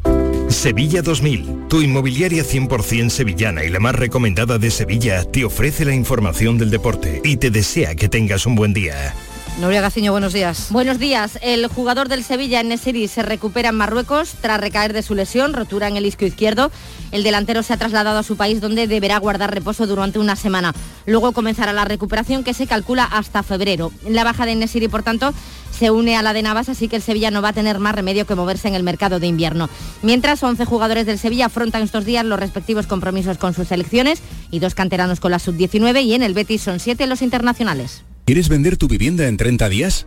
[0.51, 5.95] Sevilla 2000, tu inmobiliaria 100% sevillana y la más recomendada de Sevilla, te ofrece la
[5.95, 9.15] información del deporte y te desea que tengas un buen día.
[9.61, 10.69] Nuria Gaciño, buenos días.
[10.71, 11.39] Buenos días.
[11.43, 15.87] El jugador del Sevilla, Nesiri, se recupera en Marruecos tras recaer de su lesión, rotura
[15.87, 16.71] en el isquio izquierdo.
[17.13, 20.75] El delantero se ha trasladado a su país donde deberá guardar reposo durante una semana.
[21.05, 23.93] Luego comenzará la recuperación que se calcula hasta febrero.
[24.09, 25.35] La baja de Nesiri, por tanto,
[25.81, 27.95] se une a la de Navas, así que el Sevilla no va a tener más
[27.95, 29.71] remedio que moverse en el mercado de invierno.
[30.03, 34.21] Mientras, 11 jugadores del Sevilla afrontan estos días los respectivos compromisos con sus selecciones
[34.51, 38.05] y dos canteranos con la sub-19 y en el Betis son siete los internacionales.
[38.27, 40.07] ¿Quieres vender tu vivienda en 30 días?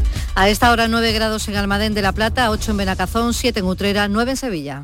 [0.33, 3.65] A esta hora 9 grados en Almadén de la Plata, 8 en Benacazón, 7 en
[3.65, 4.83] Utrera, 9 en Sevilla.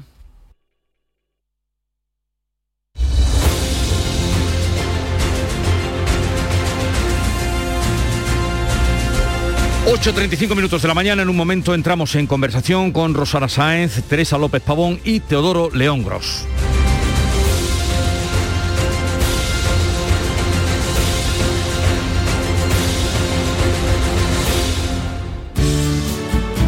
[9.87, 14.37] ...8.35 minutos de la mañana, en un momento entramos en conversación con Rosana Sáenz, Teresa
[14.37, 16.45] López Pavón y Teodoro León Gros.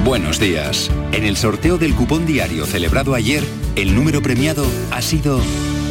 [0.10, 0.90] Buenos días.
[1.12, 3.44] En el sorteo del cupón diario celebrado ayer,
[3.76, 5.40] el número premiado ha sido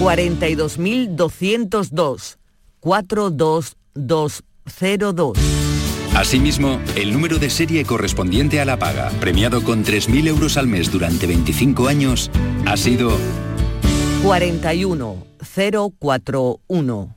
[0.00, 2.38] 42.202
[2.80, 5.38] 42202.
[6.16, 10.90] Asimismo, el número de serie correspondiente a la paga, premiado con 3.000 euros al mes
[10.90, 12.28] durante 25 años,
[12.66, 13.16] ha sido
[14.24, 17.16] 41041.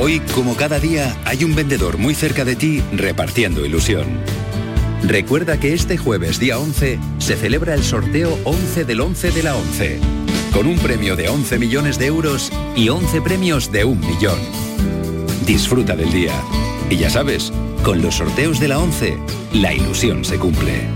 [0.00, 4.35] Hoy, como cada día, hay un vendedor muy cerca de ti repartiendo ilusión.
[5.02, 9.54] Recuerda que este jueves día 11 se celebra el sorteo 11 del 11 de la
[9.54, 10.00] 11,
[10.52, 14.38] con un premio de 11 millones de euros y 11 premios de un millón.
[15.46, 16.32] Disfruta del día.
[16.90, 19.18] Y ya sabes, con los sorteos de la 11,
[19.52, 20.95] la ilusión se cumple.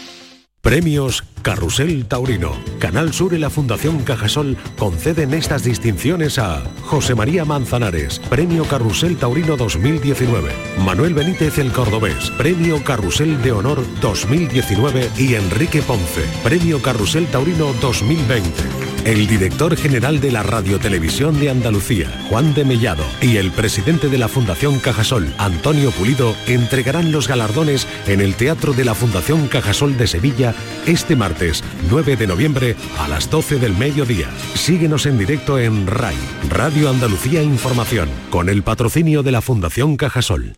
[0.61, 2.55] Premios Carrusel Taurino.
[2.77, 9.17] Canal Sur y la Fundación Cajasol conceden estas distinciones a José María Manzanares, Premio Carrusel
[9.17, 10.51] Taurino 2019,
[10.85, 17.73] Manuel Benítez el Cordobés, Premio Carrusel de Honor 2019 y Enrique Ponce, Premio Carrusel Taurino
[17.81, 18.90] 2020.
[19.05, 24.19] El director general de la Radiotelevisión de Andalucía, Juan de Mellado, y el presidente de
[24.19, 29.97] la Fundación Cajasol, Antonio Pulido, entregarán los galardones en el Teatro de la Fundación Cajasol
[29.97, 30.53] de Sevilla
[30.85, 34.29] este martes 9 de noviembre a las 12 del mediodía.
[34.53, 36.15] Síguenos en directo en RAI,
[36.49, 40.57] Radio Andalucía Información, con el patrocinio de la Fundación Cajasol.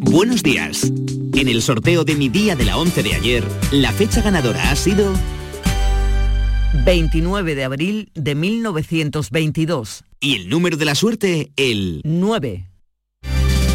[0.00, 0.90] Buenos días.
[1.34, 4.76] En el sorteo de mi día de la 11 de ayer, la fecha ganadora ha
[4.76, 5.12] sido
[6.84, 10.04] 29 de abril de 1922.
[10.20, 12.66] y el número de la suerte, el 9.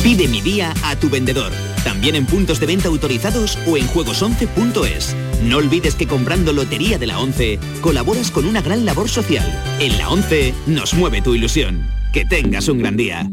[0.03, 1.51] Pide mi día a tu vendedor.
[1.85, 5.15] También en puntos de venta autorizados o en juegos11.es.
[5.43, 9.45] No olvides que comprando Lotería de la 11 colaboras con una gran labor social.
[9.79, 11.87] En la 11 nos mueve tu ilusión.
[12.11, 13.29] Que tengas un gran día.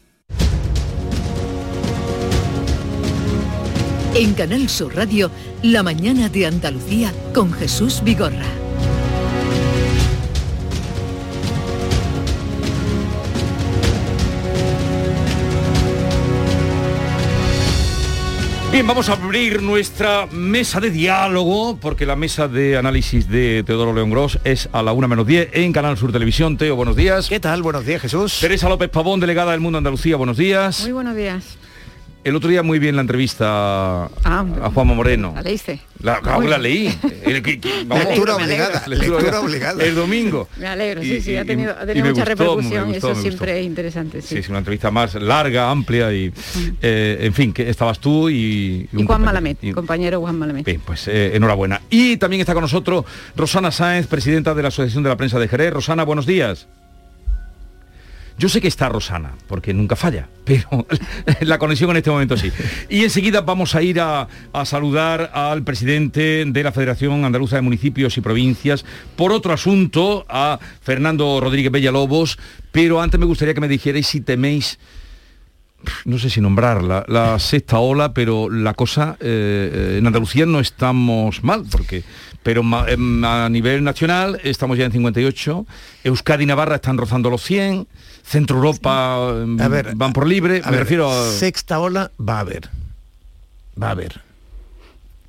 [4.14, 5.32] En Canal Sur Radio,
[5.64, 8.61] la mañana de Andalucía con Jesús Vigorra.
[18.72, 23.94] Bien, vamos a abrir nuestra mesa de diálogo, porque la mesa de análisis de Teodoro
[23.94, 26.56] León Gross es a la 1 menos 10 en Canal Sur Televisión.
[26.56, 27.28] Teo, buenos días.
[27.28, 27.64] ¿Qué tal?
[27.64, 28.38] Buenos días, Jesús.
[28.40, 30.84] Teresa López Pavón, delegada del Mundo Andalucía, buenos días.
[30.84, 31.58] Muy buenos días.
[32.24, 35.32] El otro día muy bien la entrevista Ah, a Juanma Moreno.
[35.36, 35.80] La leíste.
[36.04, 36.96] La, claro que la leí.
[37.24, 39.84] El que- que- vamos, Lectura obligada, lectura obligada.
[39.84, 40.48] El domingo.
[40.58, 43.60] Me alegro, sí, Y- sí, ha tenido, ha mucha gustó, repercusión y gustó, eso siempre
[43.60, 44.22] es interesante.
[44.22, 44.28] Sí.
[44.30, 46.32] Sí, es una entrevista más larga, amplia y,
[46.82, 48.88] eh, en fin, que estabas tú y...
[48.94, 49.24] Y Juan.
[49.24, 50.66] Malamet, compañero Juan Malamet.
[50.66, 51.82] Bien, pues eh, enhorabuena.
[51.90, 53.04] Y también está con nosotros
[53.36, 55.74] Rosana Sáenz, presidenta de la Asociación de la Prensa de Jerez.
[55.74, 56.68] Rosana, buenos días.
[58.38, 60.88] Yo sé que está Rosana, porque nunca falla, pero
[61.42, 62.52] la conexión en este momento sí.
[62.90, 64.28] Y enseguida vamos a ir a,
[64.66, 70.60] saludar al presidente de la Federación Andaluza de Municipios y Provincias por otro asunto, a
[70.82, 72.38] Fernando Rodríguez Bellalobos,
[72.72, 74.80] pero antes me gustaría que me dijerais si teméis
[76.06, 81.44] no sé si nombrarla, la sexta ola, pero la cosa, eh, en Andalucía no estamos
[81.44, 82.04] mal, porque
[82.44, 85.66] pero ma- em, a nivel nacional estamos ya en 58,
[86.04, 87.88] Euskadi y Navarra están rozando los 100,
[88.24, 91.32] Centro Europa em, A ver, van por libre, A me ver, refiero a...
[91.32, 92.70] Sexta ola va a haber.
[93.82, 94.22] Va a haber.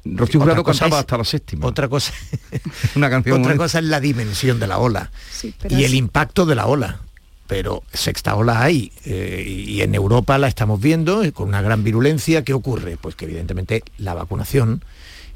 [0.04, 1.66] Rocío Jurado cantaba es- hasta la séptima.
[1.66, 2.12] Otra cosa,
[2.96, 5.10] Una canción otra cosa es la dimensión de la ola
[5.42, 5.46] y
[5.82, 7.00] es- el impacto de la ola.
[7.52, 11.84] Pero sexta ola hay eh, y en Europa la estamos viendo eh, con una gran
[11.84, 12.44] virulencia.
[12.44, 12.96] ¿Qué ocurre?
[12.98, 14.82] Pues que evidentemente la vacunación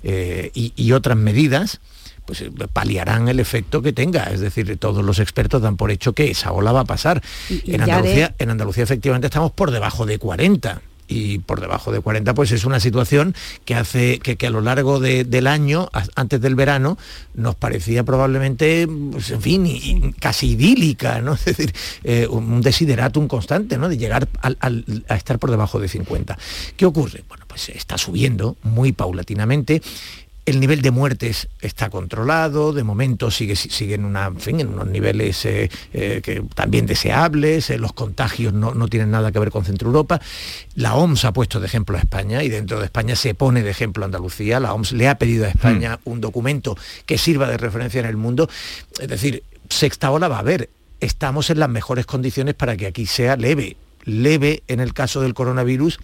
[0.02, 1.80] eh, y, y otras medidas
[2.24, 2.42] pues
[2.72, 4.24] paliarán el efecto que tenga.
[4.32, 7.22] Es decir, todos los expertos dan por hecho que esa ola va a pasar.
[7.50, 11.60] Y- y en, de- Andalucía, en Andalucía efectivamente estamos por debajo de 40 y por
[11.60, 13.34] debajo de 40 pues es una situación
[13.64, 16.98] que hace que, que a lo largo de- del año antes del verano
[17.34, 19.32] nos parecía probablemente pues,
[20.20, 21.72] casi idílica no es decir
[22.04, 24.56] eh, un desideratum constante no de llegar al-
[25.08, 26.36] a estar por debajo de 50
[26.76, 29.82] qué ocurre bueno pues está subiendo muy paulatinamente
[30.46, 34.68] el nivel de muertes está controlado, de momento sigue, sigue en, una, en, fin, en
[34.68, 39.40] unos niveles eh, eh, que también deseables, eh, los contagios no, no tienen nada que
[39.40, 40.20] ver con Centro Europa.
[40.76, 43.70] La OMS ha puesto de ejemplo a España y dentro de España se pone de
[43.70, 44.60] ejemplo a Andalucía.
[44.60, 48.16] La OMS le ha pedido a España un documento que sirva de referencia en el
[48.16, 48.48] mundo.
[49.00, 50.70] Es decir, sexta ola va a haber.
[51.00, 53.76] Estamos en las mejores condiciones para que aquí sea leve.
[54.04, 55.98] Leve en el caso del coronavirus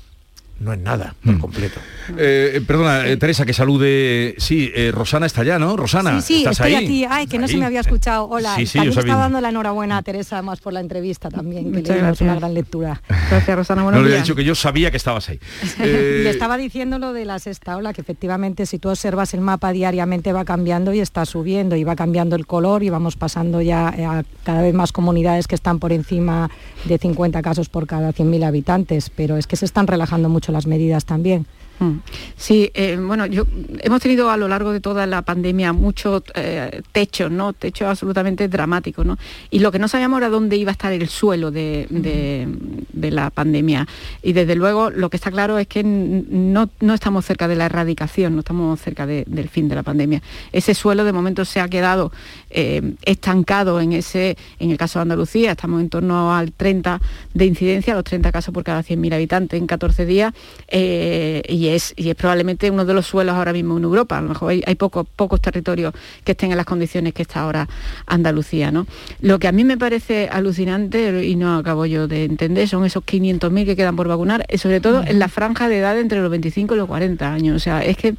[0.60, 1.80] no es nada por completo.
[2.16, 4.34] Eh, eh, perdona, eh, Teresa, que salude.
[4.38, 5.76] Sí, eh, Rosana está allá, ¿no?
[5.76, 6.84] Rosana, Sí, sí, ¿estás estoy ahí?
[6.84, 7.06] aquí.
[7.08, 8.28] Ay, que no se me había escuchado.
[8.28, 8.54] Hola.
[8.56, 11.78] Sí, sí, también estaba dando la enhorabuena a Teresa además por la entrevista también, que
[11.78, 12.20] Muchas le gracias.
[12.20, 13.02] una gran lectura.
[13.30, 13.82] Gracias, Rosana.
[13.90, 15.38] No le he dicho que yo sabía que estabas ahí.
[15.80, 19.40] Eh, Le estaba diciendo lo de la sexta ola, que efectivamente si tú observas el
[19.40, 23.60] mapa diariamente va cambiando y está subiendo y va cambiando el color y vamos pasando
[23.60, 26.50] ya a cada vez más comunidades que están por encima
[26.84, 30.66] de 50 casos por cada 100.000 habitantes, pero es que se están relajando mucho las
[30.66, 31.46] medidas también.
[31.78, 31.98] Mm.
[32.36, 33.44] Sí, eh, bueno, yo,
[33.80, 37.52] hemos tenido a lo largo de toda la pandemia muchos eh, techos, ¿no?
[37.52, 39.18] Techos absolutamente dramáticos, ¿no?
[39.50, 42.46] Y lo que no sabíamos era dónde iba a estar el suelo de, de-
[42.92, 43.86] de la pandemia.
[44.22, 47.66] Y desde luego lo que está claro es que no, no estamos cerca de la
[47.66, 50.22] erradicación, no estamos cerca de- del fin de la pandemia.
[50.52, 52.12] Ese suelo de momento se ha quedado
[52.50, 57.00] eh, estancado en ese, en el caso de Andalucía, estamos en torno al 30
[57.34, 60.32] de incidencia, los 30 casos por cada 100.000 habitantes en 14 días,
[60.68, 64.18] eh, y, es, y es probablemente uno de los suelos ahora mismo en Europa.
[64.18, 65.94] A lo mejor hay, hay pocos, pocos territorios
[66.24, 67.68] que estén en las condiciones que está ahora
[68.06, 68.72] Andalucía.
[68.72, 68.86] ¿no?
[69.20, 73.04] Lo que a mí me parece alucinante, y no acabo yo de entender, son esos
[73.04, 76.30] 500.000 que quedan por vacunar, y sobre todo en la franja de edad entre los
[76.30, 77.56] 25 y los 40 años.
[77.56, 78.14] O sea, es que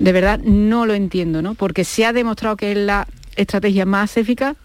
[0.00, 1.54] de verdad no lo entiendo, ¿no?
[1.54, 4.56] porque se ha demostrado que es la estrategia más eficaz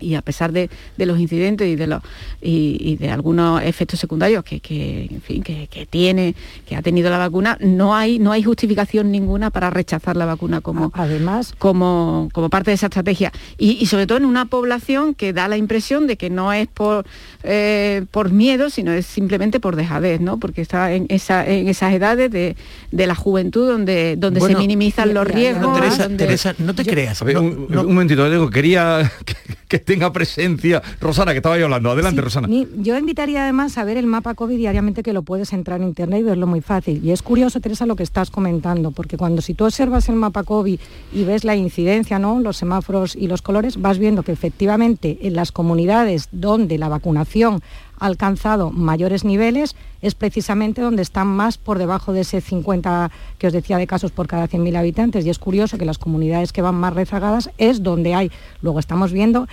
[0.00, 2.02] y a pesar de, de los incidentes y de los
[2.40, 6.34] y, y de algunos efectos secundarios que, que, en fin, que, que tiene
[6.66, 10.60] que ha tenido la vacuna no hay no hay justificación ninguna para rechazar la vacuna
[10.60, 15.14] como además como, como parte de esa estrategia y, y sobre todo en una población
[15.14, 17.04] que da la impresión de que no es por
[17.42, 21.92] eh, por miedo sino es simplemente por dejadez no porque está en esa en esas
[21.92, 22.56] edades de,
[22.92, 26.74] de la juventud donde donde Bueno, se minimizan los No, riesgos Teresa, donde- Teresa, no
[26.74, 27.22] te creas.
[27.24, 29.34] Ver, un, un momentito, digo, quería que,
[29.68, 31.90] que tenga presencia Rosana, que estaba yo hablando.
[31.90, 32.46] Adelante, Rosana.
[32.76, 36.20] Yo invitaría además a ver el mapa COVID diariamente que lo puedes entrar en internet
[36.20, 37.02] y verlo muy fácil.
[37.02, 40.42] Y es curioso, Teresa, lo que estás comentando, porque cuando si tú observas el mapa
[40.42, 40.78] COVID
[41.14, 42.38] y ves la incidencia, ¿no?
[42.38, 47.62] los semáforos y los colores, vas viendo que efectivamente en las comunidades donde la vacunación
[47.98, 53.46] ha alcanzado mayores niveles es precisamente donde están más por debajo de ese 50 que
[53.48, 56.62] os decía de casos por cada 100.000 habitantes y es curioso que las comunidades que
[56.62, 58.30] van más rezagadas es donde hay
[58.62, 59.48] luego estamos viendo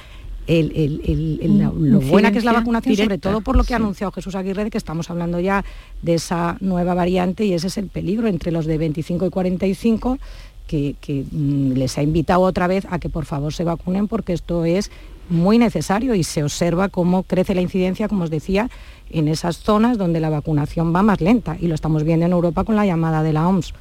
[0.47, 1.57] el- el- el- el-
[1.91, 3.73] lo buena que es la vacunación, sobre todo por lo que sí.
[3.73, 5.65] ha anunciado Jesús Aguirre, de que estamos hablando ya
[6.01, 10.19] de esa nueva variante y ese es el peligro entre los de 25 y 45
[10.67, 14.33] que, que, mm, les ha invitado otra vez a que por favor se vacunen porque
[14.33, 14.91] esto es
[15.29, 18.69] muy necesario y se observa cómo crece la incidencia, como os decía,
[19.09, 22.63] en esas zonas donde la vacunación va más lenta y lo estamos viendo en Europa
[22.63, 23.73] con la llamada de la OMS.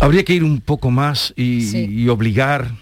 [0.00, 1.86] Habría que ir un poco más y, Sí.
[1.88, 2.72] y obligar,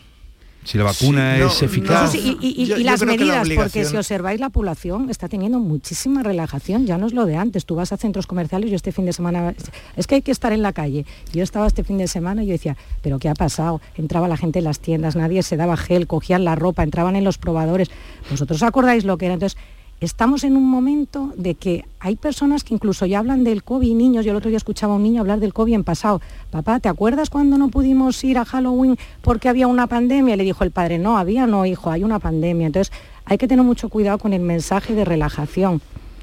[0.70, 2.12] si la vacuna Sí, no, es eficaz.
[2.12, 5.10] Sí, sí, y, y- y Yo- yo las la medidas, porque si observáis la población
[5.10, 7.66] está teniendo muchísima relajación, ya no es lo de antes.
[7.66, 9.54] Tú vas a centros comerciales, yo este fin de semana,
[9.96, 11.04] es que hay que estar en la calle.
[11.32, 13.80] Yo estaba este fin de semana y yo decía, pero ¿qué ha pasado?
[13.96, 17.24] Entraba la gente en las tiendas, nadie se daba gel, cogían la ropa, entraban en
[17.24, 17.90] los probadores.
[18.30, 19.34] ¿Vosotros acordáis lo que era?
[19.34, 19.58] Entonces,
[20.00, 24.24] estamos en un momento de que hay personas que incluso ya hablan del COVID, niños,
[24.24, 26.20] yo el otro día escuchaba a un niño hablar del COVID en pasado.
[26.50, 30.36] Papá, ¿te acuerdas cuando no pudimos ir a Halloween porque había una pandemia?
[30.36, 32.66] Le dijo el padre, no, había, no, hijo, hay una pandemia.
[32.68, 32.92] Entonces,
[33.26, 35.80] hay que tener mucho cuidado con el mensaje de relajación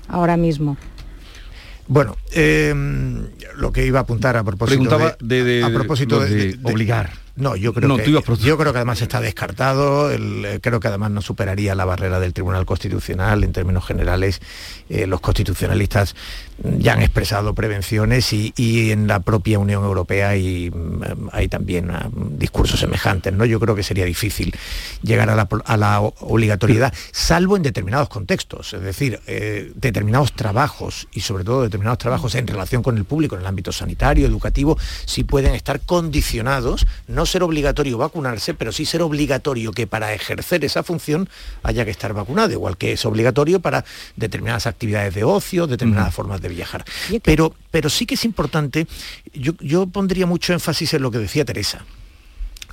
[0.07, 0.77] ahora mismo.
[1.87, 2.73] Bueno, eh,
[3.55, 6.53] lo que iba a apuntar a propósito Preguntaba de- de- a propósito lo de, de
[6.57, 7.11] de- obligar.
[7.37, 10.09] No, yo creo No, que yo creo que además está descartado.
[10.11, 14.41] el- eh, creo que además no superaría la barrera del Tribunal Constitucional en términos generales.
[14.89, 16.15] eh, los constitucionalistas
[16.63, 20.71] ya han expresado prevenciones y, y en la propia Unión Europea hay,
[21.31, 23.33] hay también ah, discursos semejantes.
[23.33, 23.45] ¿no?
[23.45, 24.53] Yo creo que sería difícil
[25.01, 31.07] llegar a la, a la obligatoriedad, salvo en determinados contextos, es decir, eh, determinados trabajos
[31.13, 34.77] y sobre todo determinados trabajos en relación con el público, en el ámbito sanitario, educativo,
[35.05, 40.65] sí pueden estar condicionados, no ser obligatorio vacunarse, pero sí ser obligatorio que para ejercer
[40.65, 41.29] esa función
[41.63, 43.85] haya que estar vacunado, igual que es obligatorio para
[44.15, 46.85] determinadas actividades de ocio, determinadas formas de viajar.
[47.23, 48.87] Pero, pero sí que es importante,
[49.33, 51.85] yo, yo pondría mucho énfasis en lo que decía Teresa.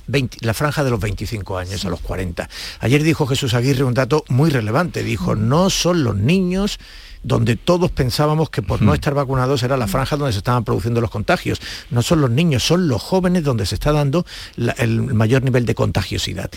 [0.07, 2.47] 20 la franja de los 25 años a los 40.
[2.81, 5.03] Ayer dijo Jesús Aguirre un dato muy relevante.
[5.03, 6.79] Dijo, no son los niños
[7.23, 11.01] donde todos pensábamos que por no estar vacunados era la franja donde se estaban produciendo
[11.01, 11.59] los contagios.
[11.89, 15.65] No son los niños, son los jóvenes donde se está dando la- el mayor nivel
[15.65, 16.51] de contagiosidad.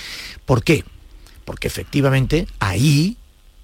[0.45, 0.85] ¿Por qué?
[1.47, 3.17] Porque efectivamente ahí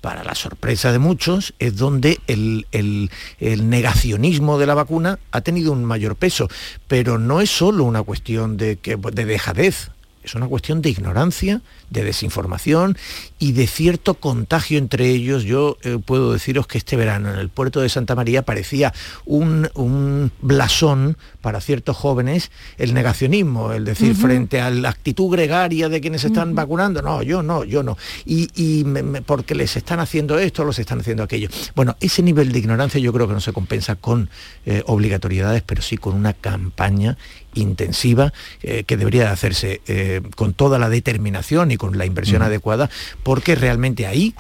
[0.05, 5.73] para la sorpresa de muchos, es donde el, el- negacionismo de la vacuna ha tenido
[5.73, 6.47] un mayor peso.
[6.89, 9.93] Pero no es solo una cuestión de, que, de dejadez,
[10.23, 12.97] es una cuestión de ignorancia, de desinformación
[13.39, 15.45] y de cierto contagio entre ellos.
[15.45, 18.93] Yo eh, puedo deciros que este verano en el puerto de Santa María parecía
[19.25, 25.89] un, un blasón para ciertos jóvenes el negacionismo, el decir frente a la actitud gregaria
[25.89, 27.97] de quienes están vacunando, no, yo no, yo no.
[28.25, 31.49] Y, y me- me- porque les están haciendo esto, los están haciendo aquello.
[31.75, 34.31] Bueno, ese nivel de ignorancia yo creo que no se compensa con
[34.67, 37.17] eh, obligatoriedades, pero sí con una campaña
[37.55, 38.33] intensiva
[38.63, 39.81] eh, que debería de hacerse
[40.37, 42.91] con toda la determinación y con la inversión adecuada,
[43.23, 44.35] porque realmente ahí,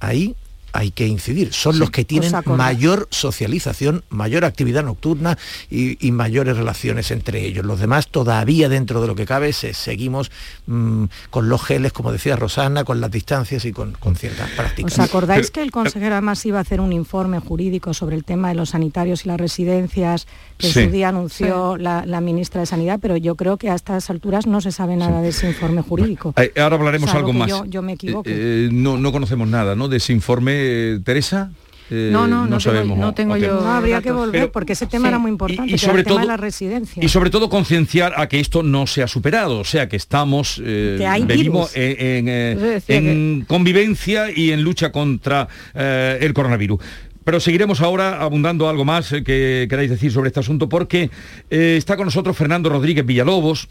[0.00, 0.34] ahí
[0.72, 1.52] hay que incidir.
[1.52, 5.38] Son los que tienen mayor socialización, mayor actividad nocturna
[5.70, 7.64] y, y mayores relaciones entre ellos.
[7.64, 10.30] Los demás todavía dentro de lo que cabe se- seguimos
[10.66, 14.92] mm, con los geles, como decía Rosana, con las distancias y con, con ciertas prácticas.
[14.92, 18.48] ¿Os acordáis que el consejero además iba a hacer un informe jurídico sobre el tema
[18.48, 20.26] de los sanitarios y las residencias
[20.58, 20.78] que Sí.
[20.80, 22.98] en su día anunció la, la ministra de Sanidad?
[23.00, 26.34] Pero yo creo que a estas alturas no se sabe nada de ese informe jurídico.
[26.36, 27.48] Eh, ahora hablaremos algo más.
[27.48, 28.24] Yo, yo me equivoco.
[28.28, 29.88] Eh, no, no conocemos nada, ¿no?
[29.88, 30.59] De ese informe,
[31.04, 31.50] Teresa.
[31.92, 32.98] Eh, no, no, no, tengo- sabemos.
[32.98, 33.60] no tengo yo.
[33.62, 35.08] No, habría que volver Pero- porque ese tema Sí.
[35.08, 37.02] era muy importante, y sobre el tema todo- de la residencia.
[37.04, 40.62] Y sobre todo concienciar a que esto no se ha superado, o sea que estamos,
[40.64, 41.98] eh, Que hay vivimos virus.
[41.98, 46.78] en, en, eh, convivencia y en lucha contra eh, el coronavirus.
[47.24, 51.10] Pero seguiremos ahora abundando algo más que queráis decir sobre este asunto porque
[51.50, 53.68] eh, está con nosotros Fernando Rodríguez Villalobos,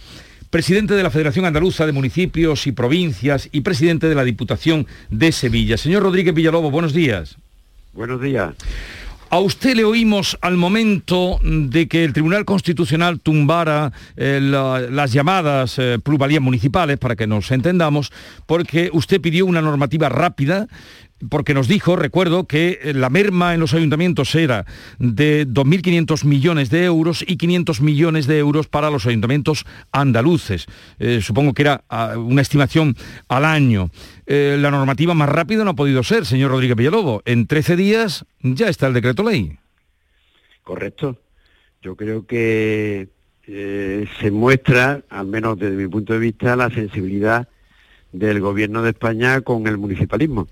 [0.50, 5.32] presidente de la Federación Andaluza de Municipios y Provincias y presidente de la Diputación de
[5.32, 5.78] Sevilla.
[5.78, 7.38] Señor Rodríguez Villalobos, buenos días.
[7.94, 8.54] Buenos días.
[9.32, 15.14] A usted le oímos al momento de que el Tribunal Constitucional tumbara eh, la- las
[15.14, 18.12] llamadas eh, plusvalías municipales, para que nos entendamos,
[18.48, 20.68] porque usted pidió una normativa rápida,
[21.28, 24.66] porque nos dijo, recuerdo, que eh, la merma en los ayuntamientos era
[25.00, 30.68] de 2.500 millones de euros y 500 millones de euros para los ayuntamientos andaluces.
[31.00, 32.96] Eh, supongo que era ah, una estimación
[33.28, 33.90] al año.
[34.26, 37.22] Eh, la normativa más rápida no ha podido ser, señor Rodríguez Villalobo.
[37.26, 39.58] En 13 días ya está el decreto ley.
[40.64, 41.18] Correcto.
[41.82, 43.08] Yo creo que
[43.50, 47.48] se muestra, al menos desde mi punto de vista, la sensibilidad
[48.12, 50.48] del gobierno de España con el municipalismo.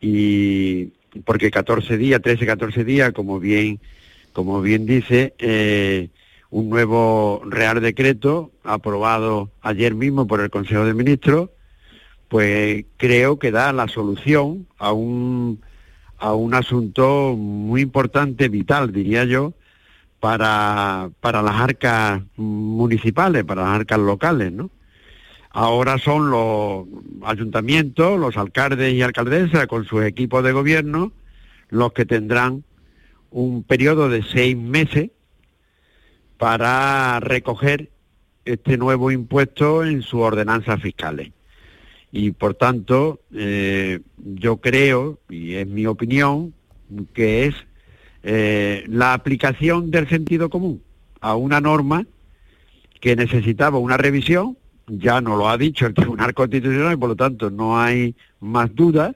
[0.00, 0.86] Y
[1.24, 3.80] porque 14 días, 13, 14 días, como bien,
[4.32, 6.10] como bien dice, eh,
[6.50, 11.50] un nuevo Real Decreto aprobado ayer mismo por el Consejo de Ministros,
[12.28, 15.60] pues creo que da la solución a un,
[16.18, 19.54] a un asunto muy importante, vital, diría yo,
[20.20, 24.70] para, para las arcas municipales, para las arcas locales, ¿no?
[25.58, 26.86] Ahora son los
[27.22, 31.12] ayuntamientos, los alcaldes y alcaldesas con sus equipos de gobierno
[31.70, 32.62] los que tendrán
[33.30, 35.12] un periodo de seis meses
[36.36, 37.88] para recoger
[38.44, 41.32] este nuevo impuesto en sus ordenanzas fiscales.
[42.12, 46.52] Y por tanto, eh, yo creo, y es mi opinión,
[47.14, 47.54] que es
[48.24, 50.82] eh, la aplicación del sentido común
[51.22, 52.04] a una norma
[53.00, 57.16] que necesitaba una revisión, ya no lo ha dicho el Tribunal Constitucional y por lo
[57.16, 59.14] tanto no hay más dudas.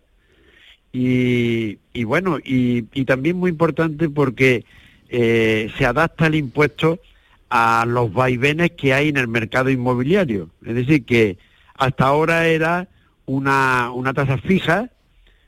[0.92, 4.64] Y, bueno, y, también muy importante porque
[5.08, 6.98] eh, se adapta el impuesto
[7.48, 10.50] a los vaivenes que hay en el mercado inmobiliario.
[10.64, 11.38] Es decir, que
[11.74, 12.88] hasta ahora era
[13.26, 14.90] una, una tasa fija,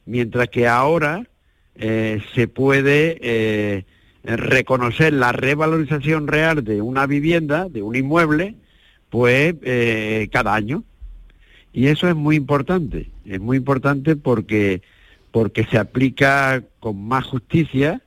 [0.07, 1.27] mientras que ahora
[1.75, 3.85] eh, se puede eh,
[4.23, 8.55] reconocer la revalorización real de una vivienda, de un inmueble,
[9.13, 10.85] pues eh, cada año.
[11.75, 14.81] Y eso es muy importante, es muy importante porque,
[15.31, 18.01] porque se aplica con más justicia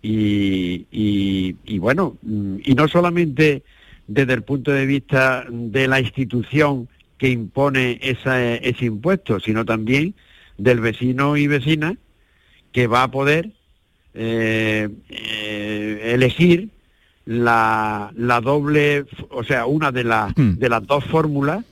[0.00, 3.64] y, y bueno, y no solamente
[4.06, 10.14] desde el punto de vista de la institución que impone ese impuesto, sino también
[10.56, 11.96] del vecino y vecina
[12.70, 13.50] que va a poder
[14.14, 16.70] eh, eh, elegir
[17.28, 20.54] la, doble, o sea, una de, las hmm.
[20.54, 21.62] de las dos fórmulas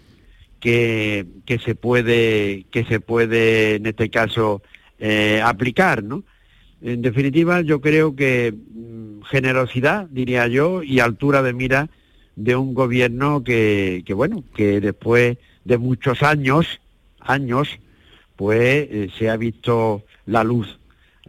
[0.61, 4.61] que, que, se puede, que se puede en este caso
[4.99, 6.25] eh, aplicar, ¿no?
[6.83, 11.89] En definitiva, yo creo que mm, generosidad, diría yo, y altura de mira
[12.35, 16.83] de un gobierno que, que bueno, que después de muchos años,
[17.19, 17.79] años,
[18.37, 20.79] pues eh, se ha visto la luz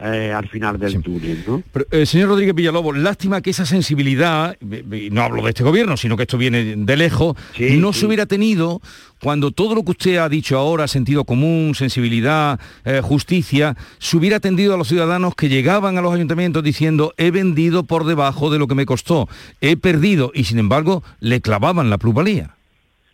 [0.00, 1.42] eh, al final del túnel.
[1.44, 1.62] ¿no?
[1.90, 6.22] Eh, señor Rodríguez Villalobos, lástima que esa sensibilidad, no hablo de este gobierno, sino que
[6.22, 8.80] esto viene de lejos, no se hubiera tenido
[9.20, 12.60] cuando todo lo que usted ha dicho ahora, sentido común, sensibilidad,
[13.02, 17.82] justicia, se hubiera atendido a los ciudadanos que llegaban a los ayuntamientos diciendo he vendido
[17.82, 19.28] por debajo de lo que me costó,
[19.60, 22.54] he perdido y sin embargo le clavaban la plusvalía.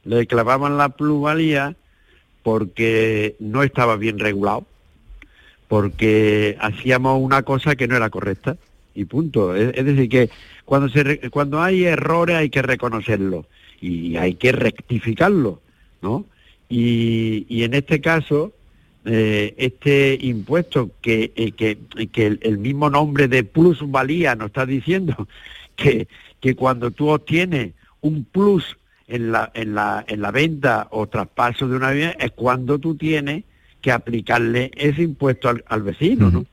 [0.05, 1.77] Le clavaban la plusvalía
[2.43, 4.67] porque no estaba bien regulado
[5.69, 8.57] porque hacíamos una cosa que no era correcta
[8.95, 9.55] y punto.
[9.55, 10.31] Es, decir, que
[10.65, 13.47] cuando, se, cuando hay errores hay que reconocerlo
[13.81, 15.61] y hay que rectificarlo,
[16.01, 16.25] ¿no?
[16.69, 18.53] Y, en este caso,
[19.05, 25.29] eh, este impuesto que, eh, que, el, mismo nombre de plusvalía nos está diciendo
[25.77, 26.09] que,
[26.41, 31.69] que cuando tú obtienes un plus en la, en la, en la venta o traspaso
[31.69, 33.45] de una vivienda es cuando tú tienes
[33.85, 36.47] que aplicarle ese impuesto al, vecino, ¿no?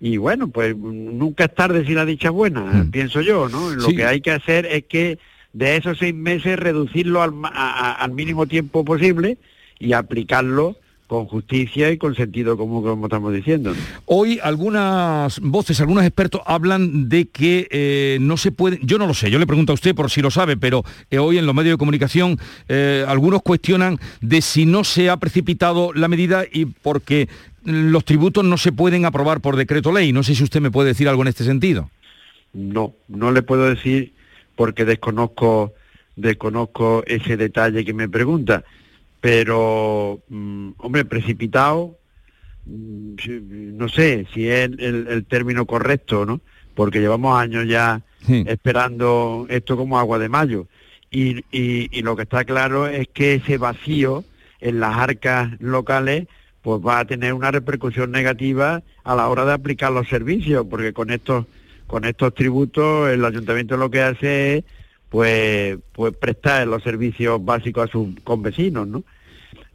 [0.00, 3.68] Y bueno, pues nunca es tarde si la dicha es buena, pienso yo, ¿no?
[3.68, 5.18] Lo que hay que hacer es que
[5.52, 9.36] de esos seis meses reducirlo al, al mínimo tiempo posible
[9.78, 10.78] y aplicarlo
[11.12, 13.74] con justicia y con sentido común, como estamos diciendo.
[14.06, 19.12] Hoy algunas voces, algunos expertos hablan de que eh, no se puede, yo no lo
[19.12, 21.54] sé, yo le pregunto a usted por si lo sabe, pero eh, hoy en los
[21.54, 26.64] medios de comunicación eh, algunos cuestionan de si no se ha precipitado la medida y
[26.64, 27.28] porque
[27.62, 30.14] los tributos no se pueden aprobar por decreto ley.
[30.14, 31.90] No sé si usted me puede decir algo en este sentido.
[32.54, 34.14] No, no le puedo decir
[34.56, 35.74] porque desconozco,
[36.16, 38.64] desconozco ese detalle que me pregunta
[39.22, 41.96] pero, mm, hombre, precipitado,
[42.66, 43.14] mm,
[43.78, 46.40] no sé si es el, término correcto, ¿no?
[46.74, 50.66] Porque llevamos años ya esperando esto como agua de mayo.
[51.08, 54.24] Y, y, lo que está claro es que ese vacío
[54.60, 56.26] en las arcas locales
[56.62, 60.92] pues va a tener una repercusión negativa a la hora de aplicar los servicios, porque
[60.92, 61.46] con estos
[61.86, 64.64] con estos tributos el ayuntamiento lo que hace es
[65.10, 69.04] pues, pues prestar los servicios básicos a sus convecinos, ¿no?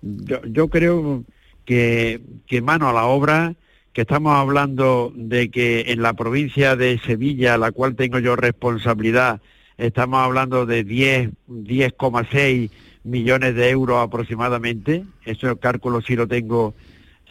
[0.01, 1.23] Yo, yo creo
[1.65, 3.55] que, que mano a la obra,
[3.93, 9.41] que estamos hablando de que en la provincia de Sevilla, la cual tengo yo responsabilidad,
[9.77, 12.69] estamos hablando de 10, 10,6
[13.03, 15.03] millones de euros aproximadamente.
[15.25, 16.75] Eso el cálculo sí lo tengo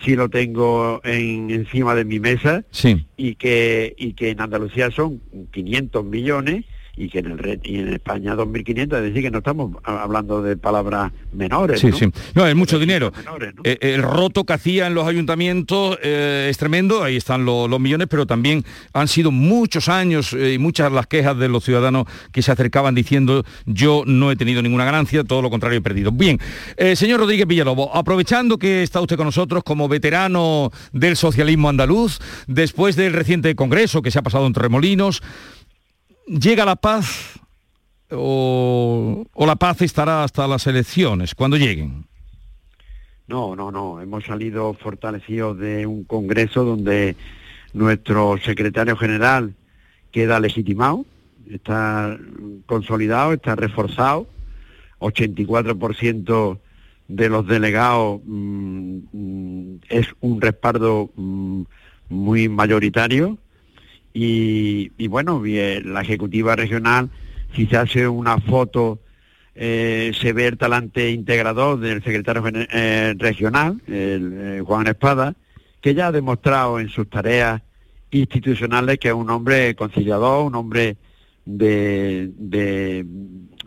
[0.03, 3.07] sí lo tengo en, encima de mi mesa sí.
[3.17, 6.65] y que y que en Andalucía son 500 millones
[6.97, 10.41] y que en el red, y en España 2.500, es decir, que no estamos hablando
[10.41, 11.81] de palabras menores.
[11.81, 11.97] Sí, ¿no?
[11.97, 12.07] sí.
[12.35, 13.13] No, es mucho dinero.
[13.65, 17.79] Eh, el roto que hacía en los ayuntamientos eh, es tremendo, ahí están lo- los
[17.81, 22.07] millones, pero también han sido muchos años eh, y muchas las quejas de los ciudadanos
[22.33, 26.11] que se acercaban diciendo yo no he tenido ninguna ganancia, todo lo contrario he perdido.
[26.13, 26.39] Bien,
[26.77, 32.19] eh, señor Rodríguez Villalobos, aprovechando que está usted con nosotros como veterano del socialismo andaluz,
[32.47, 35.23] después del reciente congreso que se ha pasado en Torremolinos,
[36.27, 37.39] ¿llega la paz
[38.11, 42.07] o, o la paz estará hasta las elecciones, cuando lleguen?
[43.27, 44.01] No, no, no.
[44.01, 47.17] Hemos salido fortalecidos de un congreso donde
[47.73, 49.55] nuestro secretario general
[50.13, 51.05] queda legitimado,
[51.51, 52.17] está
[52.67, 54.27] consolidado, está reforzado.
[54.99, 56.59] 84%
[57.09, 61.63] de los delegados mm, mm, es un respaldo mm,
[62.09, 63.39] muy mayoritario.
[64.19, 67.11] Y, bueno, bien, la ejecutiva regional,
[67.55, 68.99] si se hace una foto
[69.55, 75.35] eh, se ve el talante integrador del secretario eh, regional, el, eh, Juan Espada,
[75.83, 77.61] que ya ha demostrado en sus tareas
[78.11, 80.97] institucionales que es un hombre conciliador, un hombre
[81.45, 82.33] de,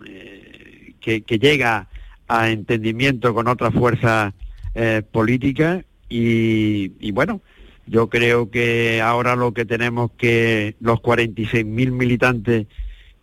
[0.08, 1.89] eh, que, llega
[2.28, 4.34] a entendimiento con otras fuerzas
[4.74, 7.41] eh, políticas y bueno,
[7.90, 12.68] yo creo que ahora lo que tenemos que los 46.000 militantes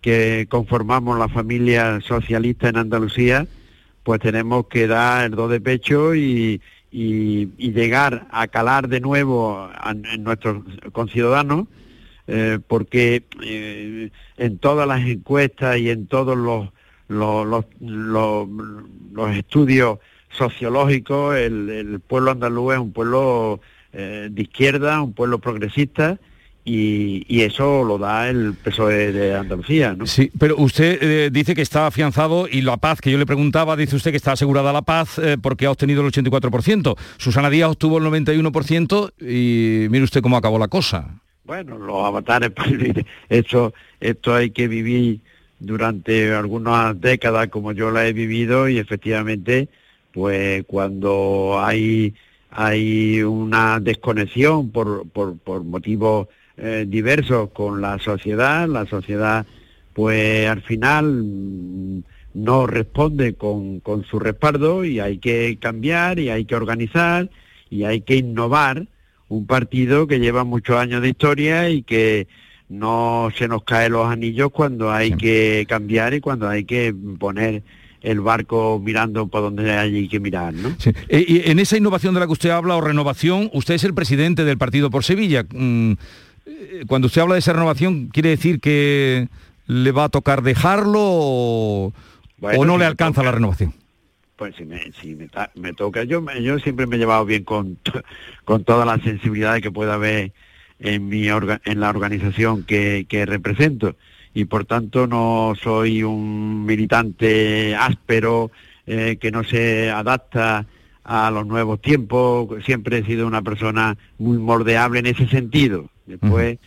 [0.00, 3.46] que conformamos la familia socialista en Andalucía,
[4.02, 6.60] pues tenemos que dar el do de pecho y,
[6.92, 9.68] y- y llegar a calar de nuevo
[10.12, 10.62] en nuestros
[10.92, 11.66] conciudadanos,
[12.28, 16.70] eh, porque eh, en todas las encuestas y en todos los,
[17.08, 18.48] los, los- los-
[19.12, 19.98] los estudios
[20.30, 23.60] sociológicos, el, el pueblo andaluz es un pueblo
[23.98, 26.18] eh, de izquierda, un pueblo progresista,
[26.64, 30.04] y, y eso lo da el PSOE de Andalucía, ¿no?
[30.06, 33.76] Sí, pero usted eh, dice que está afianzado y la paz, que yo le preguntaba,
[33.76, 36.96] dice usted que está asegurada la paz eh, porque ha obtenido el 84%.
[37.18, 41.20] Susana Díaz obtuvo el 91% y mire usted cómo acabó la cosa.
[41.44, 42.72] Bueno, los avatares, pues,
[43.28, 45.20] esto, esto hay que vivir
[45.60, 49.68] durante algunas décadas como yo la he vivido y efectivamente,
[50.12, 52.14] pues cuando hay,
[52.50, 59.46] hay una desconexión por, por, por motivos eh, diversos con la sociedad, la sociedad
[59.92, 62.02] pues al final mm,
[62.34, 67.30] no responde con, con su respaldo y hay que cambiar y hay que organizar
[67.70, 68.86] y hay que innovar
[69.28, 72.28] un partido que lleva muchos años de historia y que
[72.68, 77.62] no se nos caen los anillos cuando hay que cambiar y cuando hay que poner
[78.02, 80.74] el barco mirando por donde hay que mirar, ¿no?
[80.78, 80.90] Sí.
[81.08, 83.94] Eh, y en esa innovación de la que usted habla o renovación, usted es el
[83.94, 85.44] presidente del Partido por Sevilla.
[85.52, 85.92] Mm,
[86.46, 89.28] eh, Cuando usted habla de esa renovación, ¿quiere decir que
[89.66, 91.92] le va a tocar dejarlo o,
[92.38, 93.74] Bueno, o no si le alcanza la renovación?
[94.36, 97.24] Pues si me, si me, ta- me toca, yo, me- yo siempre me he llevado
[97.24, 97.78] bien con,
[98.44, 100.32] con toda la sensibilidad que pueda haber
[100.78, 103.96] en, mi orga- en la organización que, que represento
[104.36, 108.50] y por tanto no soy un militante áspero
[108.86, 110.66] eh, que no se adapta
[111.04, 115.88] a los nuevos tiempos, siempre he sido una persona muy moldeable en ese sentido.
[116.04, 116.58] Después,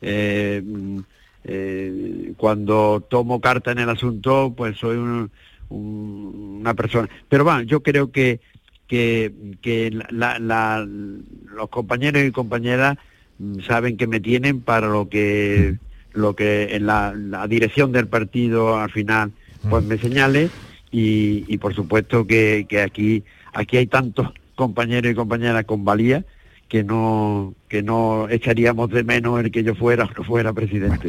[0.00, 0.98] eh, mm,
[1.44, 5.30] eh, cuando tomo carta en el asunto, pues soy un-
[5.68, 7.10] un- una persona.
[7.28, 8.40] Pero bueno, yo creo que,
[8.86, 12.96] que, que la- la- los compañeros y compañeras
[13.38, 15.76] mm, saben que me tienen para lo que
[16.18, 19.32] lo que en la, la dirección del partido al final
[19.68, 20.50] pues me señale
[20.90, 26.24] y, y por supuesto que, que aquí aquí hay tantos compañeros y compañeras con valía
[26.68, 31.08] que no que no echaríamos de menos el que yo fuera o no fuera presidente.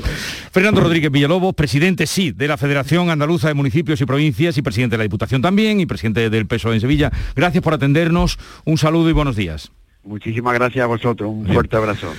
[0.52, 4.94] Fernando Rodríguez Villalobos, presidente, sí, de la Federación Andaluza de Municipios y Provincias y presidente
[4.94, 7.12] de la Diputación también y presidente del PSOE en Sevilla.
[7.36, 9.72] Gracias por atendernos, un saludo y buenos días.
[10.04, 12.14] Muchísimas gracias a vosotros, un fuerte abrazo.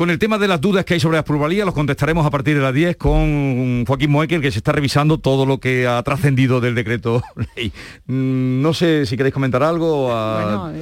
[0.00, 2.56] Con el tema de las dudas que hay sobre las plusvalías, los contestaremos a partir
[2.56, 6.58] de las 10 con Joaquín Moekel, que se está revisando todo lo que ha trascendido
[6.58, 7.22] del decreto
[7.54, 7.70] ley.
[8.06, 10.04] Mm, No sé si queréis comentar algo.
[10.04, 10.72] Bueno,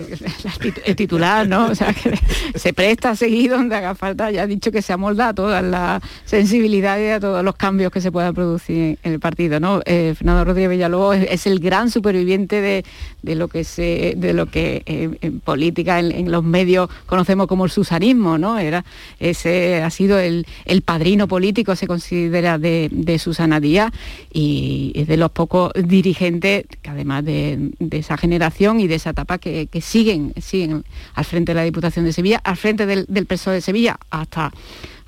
[0.84, 1.66] el titular, ¿no?
[1.66, 2.16] O sea, que
[2.54, 4.30] se presta a seguir donde haga falta.
[4.30, 8.00] Ya ha dicho que se amolda a todas las sensibilidades, a todos los cambios que
[8.00, 9.80] se puedan producir en el partido, ¿no?
[9.84, 14.84] Eh, Fernando Rodríguez Villalobos es, el gran superviviente de, lo que se, de lo que
[14.86, 18.60] eh, en política, en, en los medios conocemos como el susanismo, ¿no?
[18.60, 18.84] Era
[19.18, 23.92] ese ha sido el, el padrino político, se considera de, de Susana Díaz
[24.32, 29.10] y es de los pocos dirigentes que además de, de esa generación y de esa
[29.10, 30.84] etapa que, que siguen, siguen
[31.14, 34.52] al frente de la Diputación de Sevilla, al frente del, del PSOE de Sevilla hasta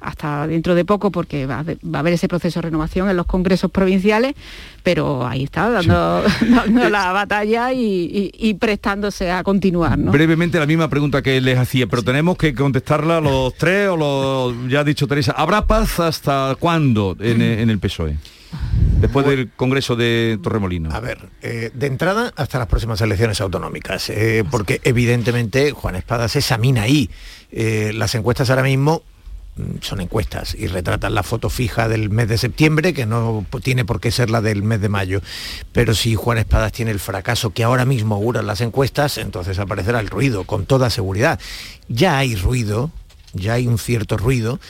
[0.01, 3.71] hasta dentro de poco porque va, a haber ese proceso de renovación en los congresos
[3.71, 4.35] provinciales,
[4.83, 6.25] pero ahí está dando,
[6.91, 9.99] la batalla y, prestándose a continuar.
[9.99, 14.71] Brevemente la misma pregunta que les hacía, pero tenemos que contestarla los tres o los,
[14.71, 18.17] ya ha dicho Teresa, ¿habrá paz hasta cuándo en, el PSOE?
[19.01, 20.91] después del Congreso de Torremolino?
[20.93, 26.37] A ver, eh, de entrada hasta las próximas elecciones autonómicas, eh, porque evidentemente Juan Espadas
[26.37, 27.09] examina ahí.
[27.53, 29.20] Eh, las encuestas ahora mismo Mm,
[29.81, 34.01] son encuestas y retratan la foto fija del mes de septiembre, que no tiene por
[34.01, 35.21] qué ser la del mes de mayo.
[35.73, 40.01] Pero si Juan Espadas tiene el fracaso que ahora mismo auguran las encuestas, entonces aparecerá
[40.01, 41.39] el ruido, con toda seguridad.
[41.89, 42.91] Ya hay ruido,
[43.33, 44.61] ya hay un cierto ruido,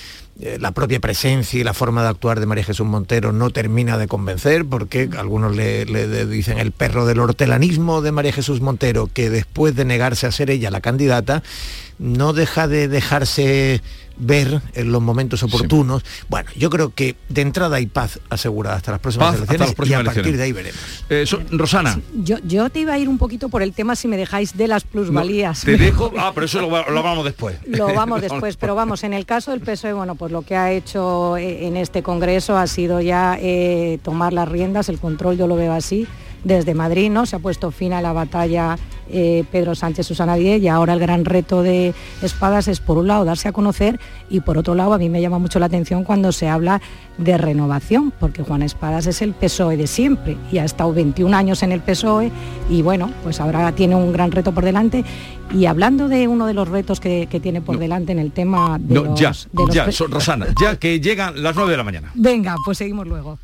[0.43, 3.99] eh, la propia presencia y la forma de actuar de María Jesús Montero no termina
[3.99, 5.85] de convencer, porque algunos le,
[6.27, 10.51] dicen el perro del hortelanismo de María Jesús Montero, que después de negarse a ser
[10.51, 11.43] ella la candidata,
[11.99, 13.83] no deja de dejarse
[14.21, 16.05] ver en los momentos oportunos.
[16.29, 20.05] Bueno, yo creo que de entrada hay paz asegurada hasta las próximas elecciones y a
[20.05, 20.81] partir de ahí veremos.
[21.09, 21.99] Eh, Rosana.
[22.15, 24.69] Yo, yo te iba a ir un poquito por el tema, si me dejáis, de
[24.69, 25.63] las plusvalías.
[25.63, 27.57] te dejo, ah, pero eso lo, vamos después.
[27.67, 30.71] Lo vamos después, pero vamos, en el caso del PSOE, bueno, pues lo que ha
[30.71, 35.47] hecho eh, en este Congreso ha sido ya eh, tomar las riendas, el control yo
[35.47, 36.07] lo veo así,
[36.45, 37.27] desde Madrid, ¿no?
[37.27, 38.77] Se ha puesto fin a la batalla
[39.13, 43.09] eh, Pedro Sánchez Susana Díez y ahora el gran reto de Espadas es por un
[43.09, 46.05] lado darse a conocer y por otro lado a mí me llama mucho la atención
[46.05, 46.81] cuando se habla
[47.19, 51.63] de renovación, porque Juan Espadas es el PSOE de siempre y ha estado 21 años
[51.65, 52.31] en el PSOE
[52.69, 55.05] y bueno, pues ahora tiene un gran reto por delante
[55.53, 59.03] y hablando de uno de los retos que, tiene por delante en el tema de
[59.17, 59.33] ya,
[59.73, 62.11] ya, Rosana, ya que llegan las 9 de la mañana.
[62.15, 63.39] Venga, pues seguimos luego.